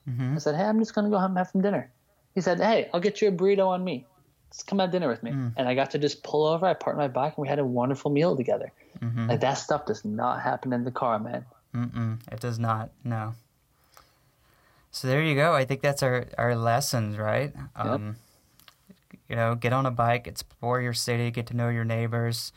Mhm. 0.10 0.36
I 0.36 0.40
said, 0.40 0.56
"Hey, 0.56 0.66
I'm 0.66 0.80
just 0.80 0.94
gonna 0.94 1.10
go 1.10 1.20
home 1.20 1.32
and 1.32 1.38
have 1.38 1.50
some 1.50 1.62
dinner." 1.62 1.90
He 2.36 2.42
said, 2.42 2.60
"Hey, 2.60 2.90
I'll 2.94 3.00
get 3.00 3.22
you 3.22 3.30
a 3.30 3.32
burrito 3.32 3.68
on 3.68 3.84
me. 3.84 4.06
Just 4.54 4.68
come 4.68 4.80
have 4.80 4.92
dinner 4.92 5.10
with 5.10 5.24
me." 5.24 5.32
Mm. 5.32 5.54
And 5.58 5.68
I 5.68 5.76
got 5.76 5.92
to 5.92 6.00
just 6.00 6.24
pull 6.24 6.46
over. 6.46 6.66
I 6.66 6.74
parked 6.74 6.98
my 6.98 7.10
bike, 7.10 7.34
and 7.36 7.42
we 7.42 7.50
had 7.50 7.60
a 7.60 7.66
wonderful 7.66 8.12
meal 8.12 8.38
together. 8.38 8.72
Mhm. 9.00 9.28
Like 9.28 9.42
that 9.42 9.56
stuff 9.56 9.86
does 9.86 10.06
not 10.06 10.42
happen 10.42 10.72
in 10.72 10.84
the 10.84 10.92
car, 10.92 11.20
man. 11.20 11.46
Mm-mm, 11.76 12.20
it 12.32 12.40
does 12.40 12.60
not. 12.60 12.92
No. 13.04 13.34
So 14.92 15.08
there 15.08 15.24
you 15.24 15.34
go. 15.36 15.54
I 15.56 15.66
think 15.66 15.82
that's 15.82 16.04
our 16.04 16.28
our 16.38 16.56
lessons, 16.56 17.18
right? 17.18 17.52
Um, 17.76 18.18
you 19.28 19.36
know, 19.36 19.56
get 19.56 19.74
on 19.74 19.88
a 19.88 19.92
bike, 19.92 20.28
explore 20.28 20.82
your 20.82 20.94
city, 20.94 21.32
get 21.32 21.48
to 21.48 21.56
know 21.56 21.70
your 21.70 21.84
neighbors. 21.84 22.54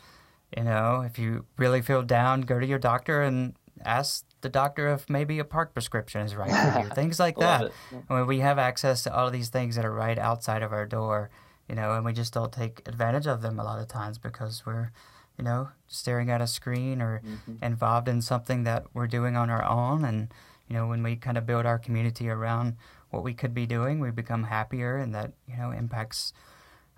You 0.55 0.65
know, 0.65 1.01
if 1.01 1.19
you 1.19 1.47
really 1.57 1.81
feel 1.81 2.03
down, 2.03 2.43
go 2.43 2.61
to 2.61 2.67
your 2.67 2.79
doctor 2.79 3.23
and 3.23 3.55
ask 3.85 4.25
the 4.43 4.49
doctor 4.51 4.89
if 4.93 5.09
maybe 5.09 5.39
a 5.39 5.45
park 5.45 5.73
prescription 5.73 6.21
is 6.21 6.35
right 6.35 6.51
for 6.51 6.81
you. 6.83 6.89
Things 6.95 7.19
like 7.19 7.37
that. 7.39 7.73
When 8.09 8.27
we 8.27 8.41
have 8.41 8.59
access 8.59 9.03
to 9.05 9.15
all 9.15 9.27
of 9.27 9.33
these 9.33 9.49
things 9.49 9.77
that 9.77 9.85
are 9.85 9.93
right 9.93 10.19
outside 10.19 10.63
of 10.63 10.73
our 10.73 10.87
door, 10.87 11.31
you 11.69 11.75
know, 11.75 11.93
and 11.93 12.05
we 12.05 12.13
just 12.13 12.33
don't 12.33 12.53
take 12.53 12.87
advantage 12.87 13.27
of 13.27 13.43
them 13.43 13.59
a 13.59 13.65
lot 13.65 13.81
of 13.81 13.89
times 13.89 14.19
because 14.19 14.65
we're, 14.65 14.91
you 15.39 15.45
know, 15.45 15.69
staring 15.89 16.31
at 16.31 16.41
a 16.41 16.47
screen 16.47 17.03
or 17.03 17.23
Mhm. 17.25 17.63
involved 17.63 18.09
in 18.09 18.23
something 18.23 18.65
that 18.65 18.87
we're 18.95 19.07
doing 19.07 19.37
on 19.37 19.51
our 19.51 19.65
own. 19.65 20.05
And, 20.05 20.33
you 20.69 20.75
know, 20.77 20.87
when 20.87 21.03
we 21.03 21.17
kind 21.17 21.37
of 21.37 21.47
build 21.47 21.67
our 21.67 21.79
community 21.79 22.29
around 22.29 22.77
what 23.11 23.23
we 23.23 23.35
could 23.35 23.55
be 23.55 23.67
doing, 23.67 24.01
we 24.01 24.11
become 24.11 24.45
happier 24.45 24.97
and 24.97 25.15
that, 25.15 25.33
you 25.47 25.57
know, 25.57 25.71
impacts 25.71 26.33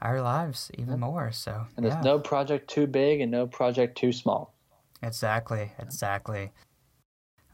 our 0.00 0.20
lives 0.22 0.70
even 0.74 0.90
Yep. 0.90 0.98
more. 1.00 1.32
So, 1.32 1.66
And 1.76 1.84
there's 1.84 2.04
no 2.04 2.18
project 2.18 2.68
too 2.68 2.86
big 2.86 3.20
and 3.20 3.30
no 3.30 3.46
project 3.46 3.98
too 3.98 4.12
small. 4.12 4.54
exactly. 5.02 5.72
Exactly. 5.78 6.52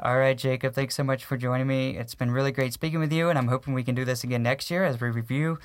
All 0.00 0.18
right, 0.18 0.36
Jacob, 0.36 0.74
thanks 0.74 0.96
so 0.96 1.04
much 1.04 1.24
for 1.24 1.36
joining 1.36 1.68
me. 1.68 1.96
It's 1.96 2.16
been 2.16 2.32
really 2.32 2.50
great 2.50 2.72
speaking 2.72 2.98
with 2.98 3.12
you, 3.12 3.28
and 3.28 3.38
I'm 3.38 3.46
hoping 3.46 3.74
we 3.74 3.84
can 3.84 3.94
do 3.94 4.04
this 4.04 4.24
again 4.24 4.42
next 4.42 4.68
year 4.68 4.84
as 4.84 5.00
we 5.00 5.08
review 5.08 5.58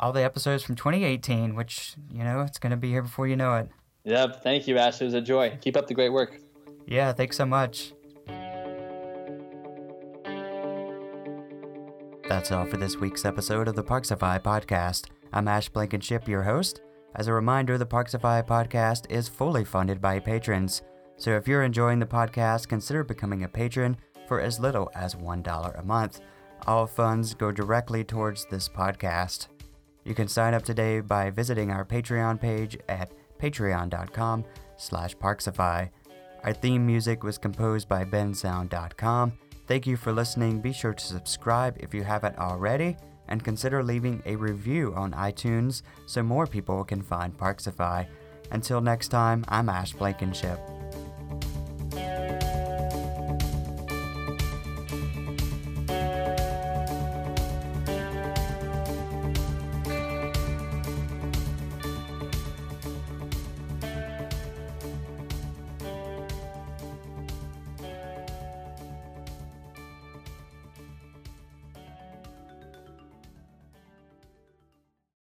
all 0.00 0.12
the 0.12 0.22
episodes 0.22 0.62
from 0.62 0.74
2018, 0.74 1.54
which, 1.54 1.94
you 2.12 2.24
know, 2.24 2.40
it's 2.40 2.58
going 2.58 2.70
to 2.70 2.76
be 2.76 2.90
here 2.90 3.02
before 3.02 3.26
you 3.26 3.36
know 3.36 3.54
it. 3.56 3.68
Yep. 4.04 4.42
Thank 4.42 4.68
you, 4.68 4.78
Ash. 4.78 5.00
It 5.00 5.04
was 5.04 5.14
a 5.14 5.20
joy. 5.20 5.58
Keep 5.60 5.76
up 5.76 5.86
the 5.86 5.94
great 5.94 6.10
work. 6.12 6.38
Yeah, 6.86 7.12
thanks 7.12 7.36
so 7.36 7.46
much. 7.46 7.92
That's 12.28 12.50
all 12.50 12.66
for 12.66 12.76
this 12.76 12.96
week's 12.96 13.24
episode 13.24 13.68
of 13.68 13.76
the 13.76 13.84
Parksify 13.84 14.40
podcast. 14.40 15.06
I'm 15.32 15.48
Ash 15.48 15.68
Blankenship, 15.68 16.28
your 16.28 16.42
host. 16.42 16.80
As 17.14 17.28
a 17.28 17.32
reminder, 17.32 17.78
the 17.78 17.86
Parksify 17.86 18.46
podcast 18.46 19.10
is 19.10 19.28
fully 19.28 19.64
funded 19.64 20.00
by 20.00 20.18
patrons. 20.18 20.82
So 21.16 21.36
if 21.36 21.48
you're 21.48 21.62
enjoying 21.62 21.98
the 21.98 22.06
podcast, 22.06 22.68
consider 22.68 23.02
becoming 23.04 23.44
a 23.44 23.48
patron 23.48 23.96
for 24.28 24.40
as 24.40 24.60
little 24.60 24.90
as 24.94 25.14
$1 25.14 25.80
a 25.80 25.82
month. 25.82 26.20
All 26.66 26.86
funds 26.86 27.32
go 27.32 27.52
directly 27.52 28.04
towards 28.04 28.44
this 28.46 28.68
podcast. 28.68 29.48
You 30.06 30.14
can 30.14 30.28
sign 30.28 30.54
up 30.54 30.62
today 30.62 31.00
by 31.00 31.30
visiting 31.30 31.72
our 31.72 31.84
Patreon 31.84 32.40
page 32.40 32.78
at 32.88 33.10
patreon.com 33.40 34.44
slash 34.76 35.16
parksify. 35.16 35.90
Our 36.44 36.52
theme 36.52 36.86
music 36.86 37.24
was 37.24 37.38
composed 37.38 37.88
by 37.88 38.04
bensound.com. 38.04 39.32
Thank 39.66 39.84
you 39.84 39.96
for 39.96 40.12
listening. 40.12 40.60
Be 40.60 40.72
sure 40.72 40.94
to 40.94 41.04
subscribe 41.04 41.76
if 41.80 41.92
you 41.92 42.04
haven't 42.04 42.38
already, 42.38 42.96
and 43.26 43.42
consider 43.42 43.82
leaving 43.82 44.22
a 44.26 44.36
review 44.36 44.94
on 44.94 45.10
iTunes 45.10 45.82
so 46.06 46.22
more 46.22 46.46
people 46.46 46.84
can 46.84 47.02
find 47.02 47.36
Parksify. 47.36 48.06
Until 48.52 48.80
next 48.80 49.08
time, 49.08 49.44
I'm 49.48 49.68
Ash 49.68 49.92
Blankenship. 49.92 50.60